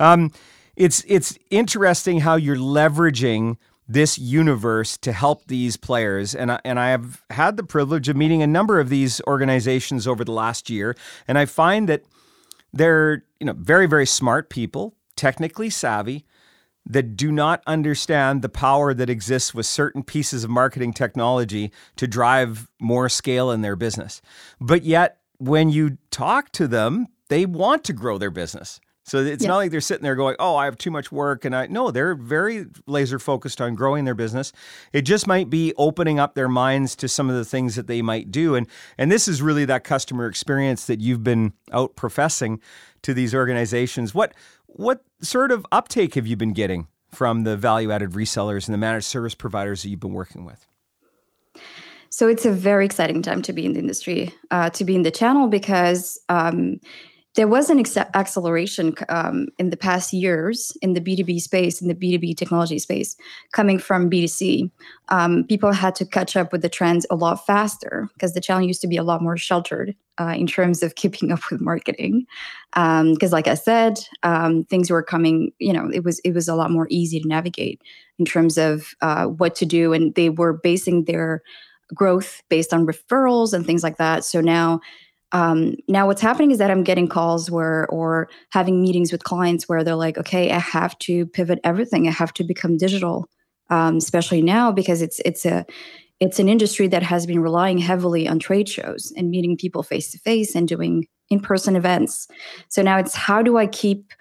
Um, 0.00 0.32
it's 0.74 1.04
it's 1.06 1.38
interesting 1.50 2.20
how 2.20 2.34
you're 2.34 2.56
leveraging 2.56 3.58
this 3.86 4.18
universe 4.18 4.96
to 4.96 5.12
help 5.12 5.46
these 5.46 5.76
players. 5.76 6.34
And 6.34 6.52
I, 6.52 6.60
and 6.64 6.80
I 6.80 6.90
have 6.90 7.22
had 7.30 7.56
the 7.56 7.62
privilege 7.62 8.08
of 8.08 8.16
meeting 8.16 8.42
a 8.42 8.46
number 8.46 8.80
of 8.80 8.88
these 8.88 9.20
organizations 9.26 10.06
over 10.06 10.24
the 10.24 10.32
last 10.32 10.70
year, 10.70 10.96
and 11.28 11.38
I 11.38 11.44
find 11.44 11.88
that 11.88 12.02
they're 12.72 13.24
you 13.38 13.46
know 13.46 13.54
very 13.56 13.86
very 13.86 14.06
smart 14.06 14.48
people, 14.48 14.96
technically 15.14 15.70
savvy, 15.70 16.24
that 16.84 17.16
do 17.16 17.30
not 17.30 17.62
understand 17.66 18.42
the 18.42 18.48
power 18.48 18.92
that 18.92 19.08
exists 19.08 19.54
with 19.54 19.66
certain 19.66 20.02
pieces 20.02 20.44
of 20.44 20.50
marketing 20.50 20.92
technology 20.92 21.70
to 21.96 22.06
drive 22.06 22.68
more 22.80 23.08
scale 23.08 23.50
in 23.50 23.62
their 23.62 23.76
business. 23.76 24.20
But 24.60 24.82
yet, 24.82 25.18
when 25.38 25.70
you 25.70 25.98
talk 26.10 26.50
to 26.52 26.66
them, 26.66 27.06
they 27.28 27.46
want 27.46 27.84
to 27.84 27.92
grow 27.92 28.18
their 28.18 28.30
business. 28.30 28.80
So 29.04 29.18
it's 29.18 29.42
Yeah. 29.42 29.48
not 29.48 29.56
like 29.56 29.72
they're 29.72 29.80
sitting 29.80 30.04
there 30.04 30.14
going, 30.14 30.36
"Oh, 30.38 30.54
I 30.54 30.66
have 30.66 30.78
too 30.78 30.90
much 30.92 31.10
work," 31.10 31.44
and 31.44 31.56
I 31.56 31.66
no, 31.66 31.90
they're 31.90 32.14
very 32.14 32.66
laser 32.86 33.18
focused 33.18 33.60
on 33.60 33.74
growing 33.74 34.04
their 34.04 34.14
business. 34.14 34.52
It 34.92 35.02
just 35.02 35.26
might 35.26 35.50
be 35.50 35.74
opening 35.76 36.20
up 36.20 36.36
their 36.36 36.48
minds 36.48 36.94
to 36.96 37.08
some 37.08 37.28
of 37.28 37.34
the 37.34 37.44
things 37.44 37.74
that 37.74 37.88
they 37.88 38.00
might 38.00 38.30
do, 38.30 38.54
and 38.54 38.68
and 38.96 39.10
this 39.10 39.26
is 39.26 39.42
really 39.42 39.64
that 39.64 39.82
customer 39.82 40.26
experience 40.28 40.86
that 40.86 41.00
you've 41.00 41.24
been 41.24 41.52
out 41.72 41.96
professing 41.96 42.60
to 43.02 43.12
these 43.12 43.34
organizations. 43.34 44.14
What 44.14 44.34
what 44.74 45.02
sort 45.20 45.52
of 45.52 45.66
uptake 45.70 46.14
have 46.14 46.26
you 46.26 46.36
been 46.36 46.52
getting 46.52 46.88
from 47.10 47.44
the 47.44 47.56
value 47.56 47.90
added 47.90 48.12
resellers 48.12 48.66
and 48.66 48.74
the 48.74 48.78
managed 48.78 49.06
service 49.06 49.34
providers 49.34 49.82
that 49.82 49.90
you've 49.90 50.00
been 50.00 50.14
working 50.14 50.44
with? 50.44 50.66
So 52.08 52.28
it's 52.28 52.44
a 52.44 52.52
very 52.52 52.84
exciting 52.84 53.22
time 53.22 53.42
to 53.42 53.52
be 53.52 53.64
in 53.64 53.72
the 53.72 53.78
industry, 53.78 54.34
uh, 54.50 54.70
to 54.70 54.84
be 54.84 54.94
in 54.94 55.02
the 55.02 55.10
channel 55.10 55.48
because 55.48 56.18
um, 56.28 56.78
there 57.34 57.48
was 57.48 57.70
an 57.70 57.78
ex- 57.78 57.96
acceleration 57.96 58.94
um, 59.08 59.48
in 59.58 59.70
the 59.70 59.76
past 59.76 60.12
years 60.12 60.76
in 60.82 60.92
the 60.92 61.00
B2B 61.00 61.40
space, 61.40 61.80
in 61.80 61.88
the 61.88 61.94
B2B 61.94 62.36
technology 62.36 62.78
space, 62.78 63.16
coming 63.52 63.78
from 63.78 64.10
B2C. 64.10 64.70
Um, 65.08 65.44
people 65.48 65.72
had 65.72 65.94
to 65.94 66.04
catch 66.04 66.36
up 66.36 66.52
with 66.52 66.60
the 66.60 66.68
trends 66.68 67.06
a 67.10 67.14
lot 67.14 67.46
faster 67.46 68.08
because 68.12 68.34
the 68.34 68.40
channel 68.40 68.66
used 68.66 68.82
to 68.82 68.86
be 68.86 68.98
a 68.98 69.02
lot 69.02 69.22
more 69.22 69.38
sheltered 69.38 69.96
uh, 70.18 70.34
in 70.36 70.46
terms 70.46 70.82
of 70.82 70.94
keeping 70.96 71.32
up 71.32 71.40
with 71.50 71.60
marketing. 71.60 72.26
Because, 72.74 73.32
like 73.32 73.48
I 73.48 73.54
said, 73.54 73.98
um, 74.22 74.64
things 74.64 74.90
were 74.90 75.02
coming. 75.02 75.52
You 75.58 75.72
know, 75.72 75.88
it 75.92 76.04
was 76.04 76.18
it 76.20 76.32
was 76.32 76.48
a 76.48 76.54
lot 76.54 76.70
more 76.70 76.86
easy 76.90 77.18
to 77.20 77.28
navigate 77.28 77.80
in 78.18 78.26
terms 78.26 78.58
of 78.58 78.94
uh, 79.00 79.24
what 79.24 79.54
to 79.56 79.66
do, 79.66 79.94
and 79.94 80.14
they 80.14 80.28
were 80.28 80.52
basing 80.52 81.04
their 81.04 81.42
growth 81.94 82.42
based 82.48 82.72
on 82.72 82.86
referrals 82.86 83.52
and 83.52 83.66
things 83.66 83.82
like 83.82 83.98
that. 83.98 84.24
So 84.24 84.40
now, 84.40 84.80
um, 85.32 85.76
now 85.88 86.06
what's 86.06 86.20
happening 86.20 86.50
is 86.50 86.58
that 86.58 86.70
I'm 86.70 86.84
getting 86.84 87.08
calls 87.08 87.50
where, 87.50 87.86
or 87.88 88.28
having 88.50 88.82
meetings 88.82 89.10
with 89.10 89.24
clients 89.24 89.68
where 89.68 89.82
they're 89.82 89.94
like, 89.94 90.18
okay, 90.18 90.50
I 90.50 90.58
have 90.58 90.98
to 91.00 91.26
pivot 91.26 91.58
everything. 91.64 92.06
I 92.06 92.10
have 92.10 92.34
to 92.34 92.44
become 92.44 92.76
digital, 92.76 93.28
um, 93.70 93.96
especially 93.96 94.42
now 94.42 94.70
because 94.70 95.00
it's 95.00 95.20
it's 95.24 95.46
a 95.46 95.64
it's 96.20 96.38
an 96.38 96.48
industry 96.48 96.86
that 96.88 97.02
has 97.02 97.26
been 97.26 97.40
relying 97.40 97.78
heavily 97.78 98.28
on 98.28 98.38
trade 98.38 98.68
shows 98.68 99.12
and 99.16 99.30
meeting 99.30 99.56
people 99.56 99.82
face 99.82 100.12
to 100.12 100.18
face 100.18 100.54
and 100.54 100.68
doing 100.68 101.06
in 101.30 101.40
person 101.40 101.74
events. 101.74 102.28
So 102.68 102.82
now 102.82 102.98
it's 102.98 103.14
how 103.14 103.42
do 103.42 103.56
I 103.56 103.66
keep 103.66 104.12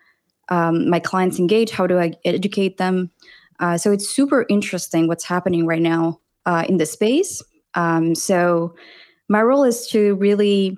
um, 0.49 0.89
my 0.89 0.99
clients 0.99 1.37
engaged? 1.37 1.73
How 1.73 1.85
do 1.85 1.99
I 1.99 2.13
educate 2.25 2.77
them? 2.77 3.11
Uh, 3.59 3.77
so 3.77 3.91
it's 3.91 4.09
super 4.09 4.45
interesting 4.49 5.07
what's 5.07 5.25
happening 5.25 5.67
right 5.67 5.81
now 5.81 6.19
uh, 6.45 6.65
in 6.67 6.77
the 6.77 6.85
space. 6.85 7.43
Um, 7.75 8.15
so 8.15 8.73
my 9.29 9.41
role 9.41 9.63
is 9.63 9.87
to 9.89 10.15
really 10.15 10.77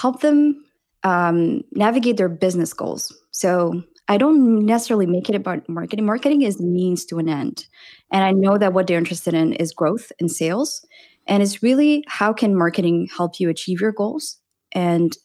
help 0.00 0.20
them 0.20 0.64
um, 1.02 1.62
navigate 1.72 2.16
their 2.16 2.28
business 2.28 2.72
goals. 2.72 3.16
So 3.30 3.82
I 4.08 4.16
don't 4.16 4.64
necessarily 4.64 5.06
make 5.06 5.28
it 5.28 5.34
about 5.34 5.68
marketing. 5.68 6.06
Marketing 6.06 6.42
is 6.42 6.60
means 6.60 7.04
to 7.06 7.18
an 7.18 7.28
end. 7.28 7.66
And 8.10 8.24
I 8.24 8.32
know 8.32 8.56
that 8.58 8.72
what 8.72 8.86
they're 8.86 8.98
interested 8.98 9.34
in 9.34 9.52
is 9.54 9.72
growth 9.72 10.10
and 10.18 10.30
sales. 10.30 10.84
And 11.26 11.42
it's 11.42 11.62
really 11.62 12.04
how 12.08 12.32
can 12.32 12.56
marketing 12.56 13.08
help 13.14 13.38
you 13.38 13.50
achieve 13.50 13.80
your 13.80 13.92
goals? 13.92 14.38
And 14.72 15.16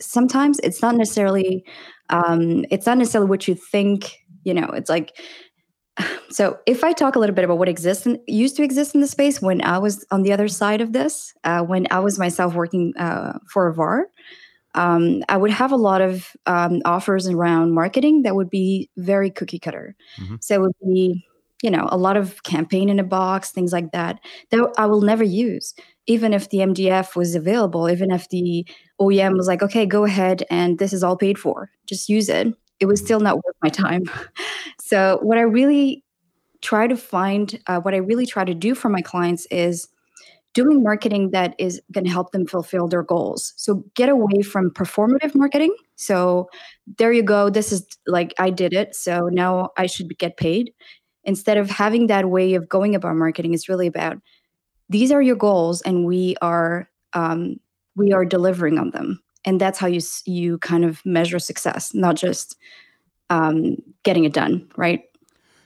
sometimes 0.00 0.60
it's 0.62 0.82
not 0.82 0.94
necessarily 0.94 1.64
um, 2.10 2.64
it's 2.70 2.86
not 2.86 2.98
necessarily 2.98 3.28
what 3.28 3.48
you 3.48 3.54
think. 3.54 4.18
You 4.44 4.54
know, 4.54 4.66
it's 4.66 4.90
like 4.90 5.16
so 6.30 6.58
if 6.66 6.84
I 6.84 6.92
talk 6.92 7.16
a 7.16 7.18
little 7.18 7.34
bit 7.34 7.44
about 7.44 7.58
what 7.58 7.68
exists 7.68 8.06
in, 8.06 8.18
used 8.26 8.56
to 8.56 8.62
exist 8.62 8.94
in 8.94 9.00
the 9.00 9.06
space 9.06 9.42
when 9.42 9.62
I 9.62 9.78
was 9.78 10.04
on 10.10 10.22
the 10.22 10.32
other 10.32 10.48
side 10.48 10.80
of 10.80 10.92
this, 10.92 11.34
uh, 11.44 11.62
when 11.62 11.86
I 11.90 11.98
was 11.98 12.18
myself 12.18 12.54
working 12.54 12.94
uh, 12.96 13.38
for 13.48 13.68
a 13.68 13.74
VAR, 13.74 14.08
um, 14.74 15.22
I 15.28 15.36
would 15.36 15.50
have 15.50 15.70
a 15.72 15.76
lot 15.76 16.00
of 16.00 16.30
um, 16.46 16.80
offers 16.84 17.28
around 17.28 17.72
marketing 17.72 18.22
that 18.22 18.34
would 18.34 18.48
be 18.50 18.88
very 18.96 19.30
cookie 19.30 19.58
cutter. 19.58 19.94
Mhm. 20.18 20.42
So 20.42 20.54
it 20.54 20.60
would 20.62 20.94
be, 20.94 21.26
you 21.62 21.70
know, 21.70 21.88
a 21.90 21.98
lot 21.98 22.16
of 22.16 22.42
campaign 22.44 22.88
in 22.88 22.98
a 22.98 23.04
box, 23.04 23.50
things 23.50 23.72
like 23.72 23.92
that, 23.92 24.18
that 24.50 24.72
I 24.78 24.86
will 24.86 25.02
never 25.02 25.24
use. 25.24 25.74
Even 26.06 26.32
if 26.32 26.48
the 26.48 26.62
MDF 26.62 27.14
was 27.14 27.34
available, 27.34 27.88
even 27.90 28.10
if 28.10 28.28
the 28.30 28.66
OEM 28.98 29.36
was 29.36 29.46
like, 29.46 29.62
okay, 29.62 29.84
go 29.86 30.04
ahead 30.04 30.44
and 30.50 30.78
this 30.78 30.92
is 30.92 31.04
all 31.04 31.16
paid 31.16 31.38
for, 31.38 31.70
just 31.86 32.08
use 32.08 32.28
it, 32.28 32.48
it 32.82 32.86
was 32.86 33.00
still 33.00 33.20
not 33.20 33.36
worth 33.36 33.54
my 33.62 33.68
time. 33.68 34.02
so 34.80 35.20
what 35.22 35.38
I 35.38 35.42
really 35.42 36.04
try 36.60 36.88
to 36.88 36.96
find, 36.96 37.58
uh, 37.68 37.80
what 37.80 37.94
I 37.94 37.98
really 37.98 38.26
try 38.26 38.44
to 38.44 38.54
do 38.54 38.74
for 38.74 38.88
my 38.88 39.00
clients 39.00 39.46
is 39.50 39.88
doing 40.52 40.82
marketing 40.82 41.30
that 41.30 41.54
is 41.58 41.80
going 41.92 42.04
to 42.04 42.10
help 42.10 42.32
them 42.32 42.44
fulfill 42.44 42.88
their 42.88 43.04
goals. 43.04 43.54
So 43.56 43.84
get 43.94 44.08
away 44.08 44.42
from 44.42 44.70
performative 44.70 45.34
marketing. 45.34 45.74
So 45.94 46.48
there 46.98 47.12
you 47.12 47.22
go. 47.22 47.48
This 47.50 47.70
is 47.70 47.86
like 48.08 48.34
I 48.38 48.50
did 48.50 48.72
it. 48.72 48.94
So 48.96 49.28
now 49.30 49.70
I 49.78 49.86
should 49.86 50.18
get 50.18 50.36
paid. 50.36 50.72
Instead 51.24 51.56
of 51.56 51.70
having 51.70 52.08
that 52.08 52.30
way 52.30 52.54
of 52.54 52.68
going 52.68 52.96
about 52.96 53.14
marketing, 53.14 53.54
it's 53.54 53.68
really 53.68 53.86
about 53.86 54.18
these 54.88 55.12
are 55.12 55.22
your 55.22 55.36
goals, 55.36 55.80
and 55.82 56.04
we 56.04 56.34
are 56.42 56.90
um, 57.14 57.60
we 57.94 58.12
are 58.12 58.24
delivering 58.24 58.78
on 58.78 58.90
them, 58.90 59.22
and 59.44 59.60
that's 59.60 59.78
how 59.78 59.86
you 59.86 60.00
you 60.24 60.58
kind 60.58 60.84
of 60.84 61.04
measure 61.04 61.38
success, 61.38 61.94
not 61.94 62.16
just 62.16 62.56
um, 63.30 63.76
getting 64.02 64.24
it 64.24 64.32
done, 64.32 64.68
right? 64.76 65.04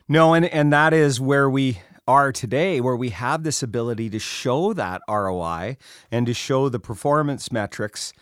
No, 0.08 0.34
and 0.34 0.46
and 0.46 0.72
that 0.72 0.92
is 0.92 1.20
where 1.20 1.50
we 1.50 1.80
are 2.08 2.30
today, 2.30 2.80
where 2.80 2.96
we 2.96 3.10
have 3.10 3.42
this 3.42 3.62
ability 3.62 4.08
to 4.10 4.18
show 4.18 4.72
that 4.72 5.02
ROI 5.08 5.76
and 6.10 6.26
to 6.26 6.34
show 6.34 6.68
the 6.68 6.78
performance 6.78 7.50
metrics 7.50 8.12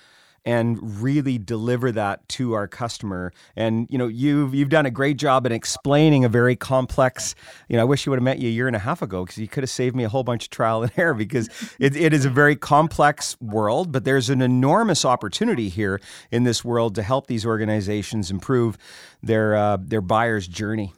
and 0.45 1.03
really 1.03 1.39
deliver 1.39 1.91
that 1.93 2.29
to 2.29 2.53
our 2.53 2.69
customer. 2.69 3.33
And 3.57 3.87
you 3.91 3.99
know, 3.99 4.09
you've 4.09 4.55
you've 4.55 4.69
done 4.69 4.87
a 4.87 4.91
great 4.91 5.17
job 5.17 5.47
in 5.47 5.53
explaining 5.53 6.25
a 6.25 6.29
very 6.29 6.57
complex. 6.57 7.35
You 7.69 7.77
know, 7.77 7.83
I 7.83 7.85
wish 7.85 8.07
you 8.07 8.11
would 8.11 8.19
have 8.19 8.25
met 8.25 8.39
you 8.39 8.49
a 8.49 8.53
year 8.53 8.67
and 8.67 8.77
a 8.77 8.81
half 8.81 9.03
ago 9.03 9.25
because 9.25 9.39
you 9.39 9.49
could 9.49 9.63
have 9.63 9.71
saved 9.71 9.97
me 9.97 10.05
a 10.05 10.09
whole 10.09 10.25
bunch 10.25 10.45
of 10.45 10.51
trial 10.51 10.83
and 10.83 10.93
error 10.97 11.15
because 11.15 11.49
it, 11.79 11.97
it 11.97 12.13
is 12.13 12.25
a 12.25 12.31
very 12.31 12.57
complex 12.57 13.41
world, 13.41 13.93
but 13.93 14.05
there's 14.05 14.31
an 14.31 14.43
enormous 14.43 15.05
opportunity 15.05 15.69
here 15.69 16.01
in 16.31 16.45
this 16.45 16.65
world 16.65 16.95
to 16.97 17.03
help 17.03 17.27
these 17.27 17.47
organizations 17.47 18.31
improve 18.31 18.77
their 19.23 19.55
uh, 19.55 19.79
their 19.81 20.03
buyer's 20.03 20.47
journey. 20.47 20.93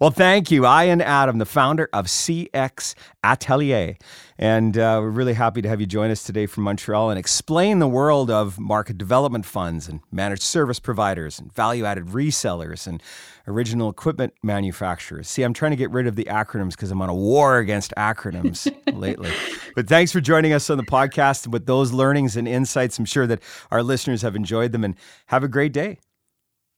Well, 0.00 0.10
thank 0.10 0.50
you. 0.50 0.62
Ayan 0.62 1.00
Adam, 1.00 1.38
the 1.38 1.46
founder 1.46 1.88
of 1.92 2.06
CX 2.06 2.96
Atelier. 3.22 3.96
And 4.36 4.76
uh, 4.76 4.98
we're 5.00 5.08
really 5.10 5.34
happy 5.34 5.62
to 5.62 5.68
have 5.68 5.80
you 5.80 5.86
join 5.86 6.10
us 6.10 6.24
today 6.24 6.46
from 6.46 6.64
Montreal 6.64 7.10
and 7.10 7.18
explain 7.18 7.78
the 7.78 7.86
world 7.86 8.28
of 8.28 8.58
market 8.58 8.98
development 8.98 9.46
funds 9.46 9.88
and 9.88 10.00
managed 10.10 10.42
service 10.42 10.80
providers 10.80 11.38
and 11.38 11.52
value 11.52 11.84
added 11.84 12.06
resellers 12.06 12.88
and 12.88 13.00
original 13.46 13.88
equipment 13.88 14.34
manufacturers. 14.42 15.28
See, 15.28 15.44
I'm 15.44 15.54
trying 15.54 15.70
to 15.70 15.76
get 15.76 15.92
rid 15.92 16.08
of 16.08 16.16
the 16.16 16.24
acronyms 16.24 16.70
because 16.70 16.90
I'm 16.90 17.00
on 17.00 17.08
a 17.08 17.14
war 17.14 17.58
against 17.58 17.94
acronyms 17.96 18.68
lately. 18.92 19.30
But 19.76 19.86
thanks 19.86 20.10
for 20.10 20.20
joining 20.20 20.52
us 20.52 20.68
on 20.70 20.76
the 20.76 20.82
podcast. 20.82 21.44
And 21.44 21.52
with 21.52 21.66
those 21.66 21.92
learnings 21.92 22.36
and 22.36 22.48
insights, 22.48 22.98
I'm 22.98 23.04
sure 23.04 23.28
that 23.28 23.40
our 23.70 23.84
listeners 23.84 24.22
have 24.22 24.34
enjoyed 24.34 24.72
them 24.72 24.82
and 24.82 24.96
have 25.26 25.44
a 25.44 25.48
great 25.48 25.72
day. 25.72 26.00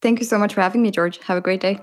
Thank 0.03 0.19
you 0.19 0.27
so 0.27 0.39
much 0.39 0.53
for 0.53 0.61
having 0.61 0.83
me, 0.83 0.91
George. 0.91 1.19
Have 1.25 1.39
a 1.39 1.41
great 1.41 1.63
day. 1.63 1.81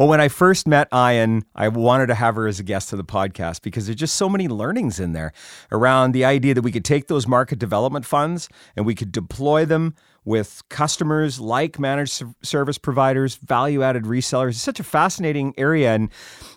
Well, 0.00 0.08
when 0.08 0.18
I 0.22 0.28
first 0.28 0.66
met 0.66 0.90
Ayan, 0.92 1.42
I 1.54 1.68
wanted 1.68 2.06
to 2.06 2.14
have 2.14 2.34
her 2.36 2.46
as 2.46 2.58
a 2.58 2.62
guest 2.62 2.88
to 2.88 2.96
the 2.96 3.04
podcast 3.04 3.60
because 3.60 3.84
there's 3.84 3.96
just 3.96 4.16
so 4.16 4.30
many 4.30 4.48
learnings 4.48 4.98
in 4.98 5.12
there 5.12 5.30
around 5.70 6.12
the 6.12 6.24
idea 6.24 6.54
that 6.54 6.62
we 6.62 6.72
could 6.72 6.86
take 6.86 7.08
those 7.08 7.28
market 7.28 7.58
development 7.58 8.06
funds 8.06 8.48
and 8.74 8.86
we 8.86 8.94
could 8.94 9.12
deploy 9.12 9.66
them 9.66 9.94
with 10.24 10.62
customers 10.70 11.38
like 11.38 11.78
managed 11.78 12.22
service 12.42 12.78
providers, 12.78 13.34
value 13.34 13.82
added 13.82 14.04
resellers. 14.04 14.52
It's 14.52 14.62
such 14.62 14.80
a 14.80 14.84
fascinating 14.84 15.52
area. 15.58 15.94
And, 15.94 16.08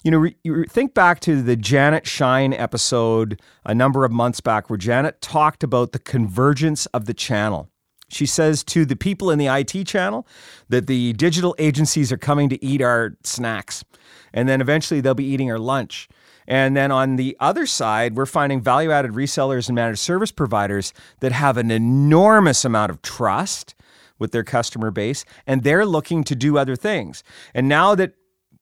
you 0.05 0.11
know, 0.11 0.19
re- 0.19 0.37
you 0.45 0.63
think 0.63 0.93
back 0.93 1.19
to 1.21 1.41
the 1.41 1.57
Janet 1.57 2.05
Schijns 2.05 2.57
episode 2.57 3.41
a 3.65 3.75
number 3.75 4.05
of 4.05 4.11
months 4.13 4.39
back 4.39 4.69
where 4.69 4.77
Janet 4.77 5.19
talked 5.19 5.65
about 5.65 5.91
the 5.91 5.99
convergence 5.99 6.85
of 6.93 7.07
the 7.07 7.13
channel. 7.13 7.72
She 8.13 8.25
says 8.25 8.63
to 8.65 8.85
the 8.85 8.95
people 8.95 9.31
in 9.31 9.39
the 9.39 9.47
IT 9.47 9.85
channel 9.85 10.27
that 10.69 10.87
the 10.87 11.13
digital 11.13 11.55
agencies 11.57 12.11
are 12.11 12.17
coming 12.17 12.49
to 12.49 12.63
eat 12.63 12.81
our 12.81 13.15
snacks. 13.23 13.83
And 14.33 14.47
then 14.47 14.61
eventually 14.61 15.01
they'll 15.01 15.13
be 15.13 15.25
eating 15.25 15.51
our 15.51 15.59
lunch. 15.59 16.07
And 16.47 16.75
then 16.75 16.91
on 16.91 17.15
the 17.15 17.37
other 17.39 17.65
side, 17.65 18.15
we're 18.15 18.25
finding 18.25 18.61
value 18.61 18.91
added 18.91 19.11
resellers 19.11 19.69
and 19.69 19.75
managed 19.75 19.99
service 19.99 20.31
providers 20.31 20.93
that 21.19 21.31
have 21.31 21.57
an 21.57 21.71
enormous 21.71 22.65
amount 22.65 22.91
of 22.91 23.01
trust 23.01 23.75
with 24.19 24.31
their 24.31 24.43
customer 24.43 24.91
base, 24.91 25.25
and 25.47 25.63
they're 25.63 25.85
looking 25.85 26.23
to 26.23 26.35
do 26.35 26.57
other 26.57 26.75
things. 26.75 27.23
And 27.53 27.67
now 27.67 27.95
that 27.95 28.13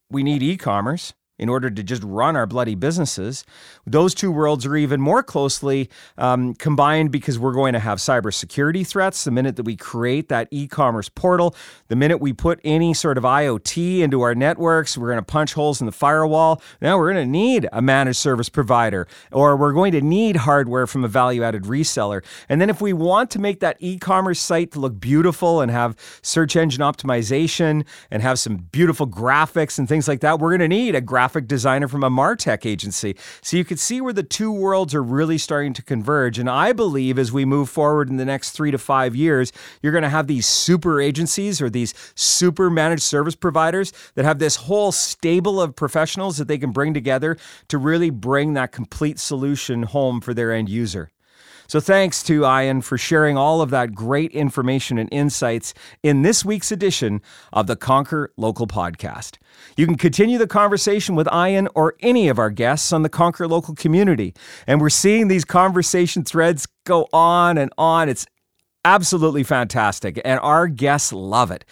we 0.10 0.24
need 0.24 0.42
e 0.42 0.58
commerce, 0.58 1.14
in 1.42 1.50
order 1.50 1.72
to 1.72 1.84
just 1.84 2.04
run 2.04 2.36
our 2.36 2.46
bloody 2.46 2.76
businesses. 2.76 3.44
Those 3.88 4.14
two 4.14 4.32
worlds 4.32 4.64
are 4.68 4.78
even 4.78 5.02
more 5.02 5.24
closely 5.24 5.90
um, 6.20 6.54
combined 6.54 7.12
because 7.12 7.40
we're 7.40 7.52
going 7.52 7.74
to 7.74 7.80
have 7.80 7.98
cybersecurity 7.98 8.86
threats 8.86 9.24
the 9.24 9.32
minute 9.32 9.56
that 9.56 9.64
we 9.64 9.76
create 9.76 10.30
that 10.30 10.48
e 10.52 10.68
commerce 10.68 11.10
portal, 11.10 11.56
the 11.88 11.96
minute 11.96 12.20
we 12.20 12.32
put 12.32 12.60
any 12.64 12.94
sort 12.94 13.18
of 13.18 13.24
IoT 13.24 14.02
into 14.02 14.22
our 14.22 14.36
networks, 14.36 14.96
we're 14.96 15.08
going 15.08 15.18
to 15.18 15.24
punch 15.24 15.54
holes 15.54 15.82
in 15.82 15.88
the 15.88 15.92
firewall. 15.92 16.62
Now 16.80 17.00
we're 17.00 17.12
going 17.12 17.26
to 17.26 17.32
need 17.32 17.68
a 17.74 17.82
managed 17.82 18.20
service 18.20 18.48
provider 18.48 19.08
or 19.32 19.58
we're 19.58 19.74
going 19.74 19.94
to 19.94 20.02
need 20.02 20.36
hardware 20.36 20.86
from 20.86 21.04
a 21.04 21.08
value 21.08 21.44
added 21.44 21.64
reseller. 21.64 22.24
And 22.50 22.62
then 22.62 22.70
if 22.70 22.82
we 22.82 22.94
want 22.94 23.32
to 23.32 23.40
make 23.40 23.62
that 23.62 23.78
e 23.80 23.98
commerce 23.98 24.40
site 24.40 24.72
to 24.74 24.80
look 24.80 25.00
beautiful 25.00 25.60
and 25.60 25.72
have 25.72 25.96
search 26.22 26.56
engine 26.56 26.82
optimization 26.82 27.84
and 28.12 28.22
have 28.22 28.38
some 28.38 28.58
beautiful 28.58 29.08
graphics 29.08 29.80
and 29.80 29.90
things 29.90 30.08
like 30.08 30.20
that, 30.20 30.38
we're 30.38 30.56
going 30.56 30.60
to 30.60 30.68
need 30.68 30.94
a 30.94 31.02
graphic 31.02 31.31
designer 31.40 31.88
from 31.88 32.04
a 32.04 32.10
Martech 32.10 32.66
agency. 32.66 33.16
So 33.42 33.56
you 33.56 33.64
can 33.64 33.78
see 33.78 34.02
where 34.02 34.12
the 34.12 34.24
two 34.24 34.52
worlds 34.52 34.94
are 34.94 35.04
really 35.04 35.38
starting 35.38 35.74
to 35.74 35.82
converge. 35.82 36.38
And 36.38 36.50
I 36.50 36.74
believe 36.74 37.18
as 37.18 37.32
we 37.32 37.46
move 37.46 37.70
forward 37.70 38.10
in 38.10 38.18
the 38.18 38.26
next 38.26 38.52
three 38.52 38.72
to 38.72 38.78
five 38.78 39.16
years, 39.16 39.54
you're 39.82 39.94
going 39.94 40.02
to 40.02 40.10
have 40.10 40.28
these 40.28 40.46
super 40.46 41.00
agencies 41.00 41.62
or 41.62 41.70
these 41.70 41.94
super 42.16 42.70
managed 42.70 43.04
service 43.04 43.36
providers 43.36 43.94
that 44.16 44.26
have 44.26 44.40
this 44.40 44.58
whole 44.58 44.92
stable 44.92 45.62
of 45.62 45.76
professionals 45.76 46.38
that 46.38 46.50
they 46.50 46.58
can 46.58 46.72
bring 46.72 46.94
together 46.94 47.38
to 47.70 47.78
really 47.78 48.10
bring 48.10 48.54
that 48.56 48.72
complete 48.72 49.20
solution 49.20 49.84
home 49.84 50.20
for 50.20 50.34
their 50.34 50.52
end 50.52 50.68
user. 50.68 51.12
So 51.72 51.80
thanks 51.80 52.22
to 52.24 52.42
Ayan 52.42 52.84
for 52.84 52.98
sharing 52.98 53.38
all 53.38 53.62
of 53.62 53.70
that 53.70 53.96
great 53.96 54.34
information 54.34 54.98
and 54.98 55.08
insights 55.10 55.74
in 56.04 56.22
this 56.22 56.44
week's 56.44 56.70
edition 56.70 57.22
of 57.54 57.68
the 57.68 57.78
Conquer 57.78 58.34
Local 58.36 58.68
podcast. 58.68 59.38
You 59.78 59.86
can 59.86 59.96
continue 59.96 60.38
the 60.38 60.48
conversation 60.48 61.16
with 61.16 61.28
Ayan 61.28 61.70
or 61.74 61.96
any 62.02 62.28
of 62.28 62.40
our 62.40 62.50
guests 62.50 62.92
on 62.92 63.04
the 63.04 63.10
Conquer 63.10 63.48
Local 63.48 63.74
community. 63.74 64.34
And 64.68 64.82
we're 64.82 64.90
seeing 64.90 65.30
these 65.30 65.46
conversation 65.46 66.26
threads 66.26 66.68
go 66.84 67.08
on 67.14 67.58
and 67.58 67.72
on. 67.78 68.10
It's 68.10 68.26
absolutely 68.84 69.44
fantastic, 69.44 70.20
and 70.26 70.42
our 70.42 70.68
guests 70.68 71.14
love 71.14 71.52
it. 71.52 71.64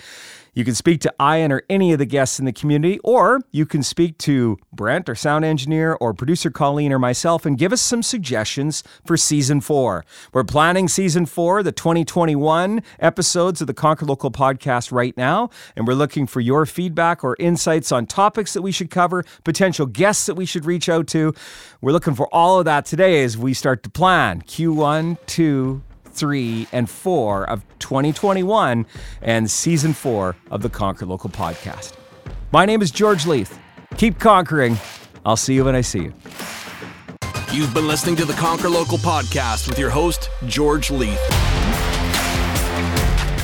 You 0.59 0.65
can 0.65 0.75
speak 0.75 0.99
to 1.01 1.13
Ayan 1.21 1.51
or 1.51 1.63
any 1.69 1.93
of 1.93 1.99
the 1.99 2.05
guests 2.05 2.37
in 2.37 2.43
the 2.43 2.51
community, 2.51 2.99
or 3.01 3.39
you 3.49 3.65
can 3.65 3.81
speak 3.81 4.17
to 4.17 4.57
Brent, 4.73 5.07
our 5.07 5.15
sound 5.15 5.45
engineer, 5.45 5.93
or 6.01 6.13
producer 6.13 6.51
Colleen 6.51 6.91
or 6.91 6.99
myself 6.99 7.45
and 7.45 7.57
give 7.57 7.71
us 7.71 7.79
some 7.79 8.03
suggestions 8.03 8.83
for 9.05 9.15
season 9.15 9.61
four. 9.61 10.03
We're 10.33 10.43
planning 10.43 10.89
season 10.89 11.27
four, 11.27 11.63
the 11.63 11.71
2021 11.71 12.83
episodes 12.99 13.61
of 13.61 13.67
the 13.67 13.73
Conquer 13.73 14.05
Local 14.05 14.31
podcast 14.31 14.91
right 14.91 15.15
now, 15.15 15.49
and 15.77 15.87
we're 15.87 15.93
looking 15.93 16.27
for 16.27 16.41
your 16.41 16.65
feedback 16.65 17.23
or 17.23 17.37
insights 17.39 17.93
on 17.93 18.05
topics 18.05 18.51
that 18.51 18.61
we 18.61 18.73
should 18.73 18.89
cover, 18.89 19.23
potential 19.45 19.85
guests 19.85 20.25
that 20.25 20.35
we 20.35 20.45
should 20.45 20.65
reach 20.65 20.89
out 20.89 21.07
to. 21.07 21.33
We're 21.79 21.93
looking 21.93 22.15
for 22.15 22.27
all 22.35 22.59
of 22.59 22.65
that 22.65 22.85
today 22.85 23.23
as 23.23 23.37
we 23.37 23.53
start 23.53 23.81
to 23.83 23.89
plan 23.89 24.41
Q1, 24.41 25.19
2, 25.25 25.83
three, 26.19 26.67
and 26.71 26.89
four 26.89 27.49
of 27.49 27.63
2021 27.79 28.85
and 29.21 29.49
season 29.49 29.93
four 29.93 30.35
of 30.51 30.61
the 30.61 30.69
Conquer 30.69 31.05
Local 31.05 31.29
podcast. 31.29 31.93
My 32.51 32.65
name 32.65 32.81
is 32.81 32.91
George 32.91 33.25
Leith. 33.25 33.57
Keep 33.97 34.19
conquering. 34.19 34.77
I'll 35.25 35.37
see 35.37 35.53
you 35.53 35.65
when 35.65 35.75
I 35.75 35.81
see 35.81 35.99
you. 35.99 36.13
You've 37.51 37.73
been 37.73 37.87
listening 37.87 38.15
to 38.17 38.25
the 38.25 38.33
Conquer 38.33 38.69
Local 38.69 38.97
podcast 38.97 39.67
with 39.67 39.79
your 39.79 39.89
host, 39.89 40.29
George 40.45 40.91
Leith. 40.91 41.19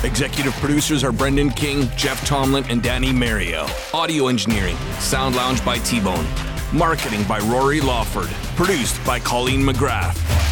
Executive 0.04 0.52
producers 0.54 1.02
are 1.02 1.10
Brendan 1.10 1.50
King, 1.50 1.88
Jeff 1.96 2.24
Tomlin, 2.24 2.64
and 2.68 2.82
Danny 2.82 3.12
Mario. 3.12 3.66
Audio 3.92 4.28
engineering, 4.28 4.76
Sound 5.00 5.34
Lounge 5.34 5.64
by 5.64 5.78
T 5.78 6.00
Bone. 6.00 6.26
Marketing 6.72 7.24
by 7.24 7.40
Rory 7.40 7.80
Lawford. 7.80 8.28
Produced 8.54 9.04
by 9.04 9.18
Colleen 9.18 9.62
McGrath. 9.62 10.45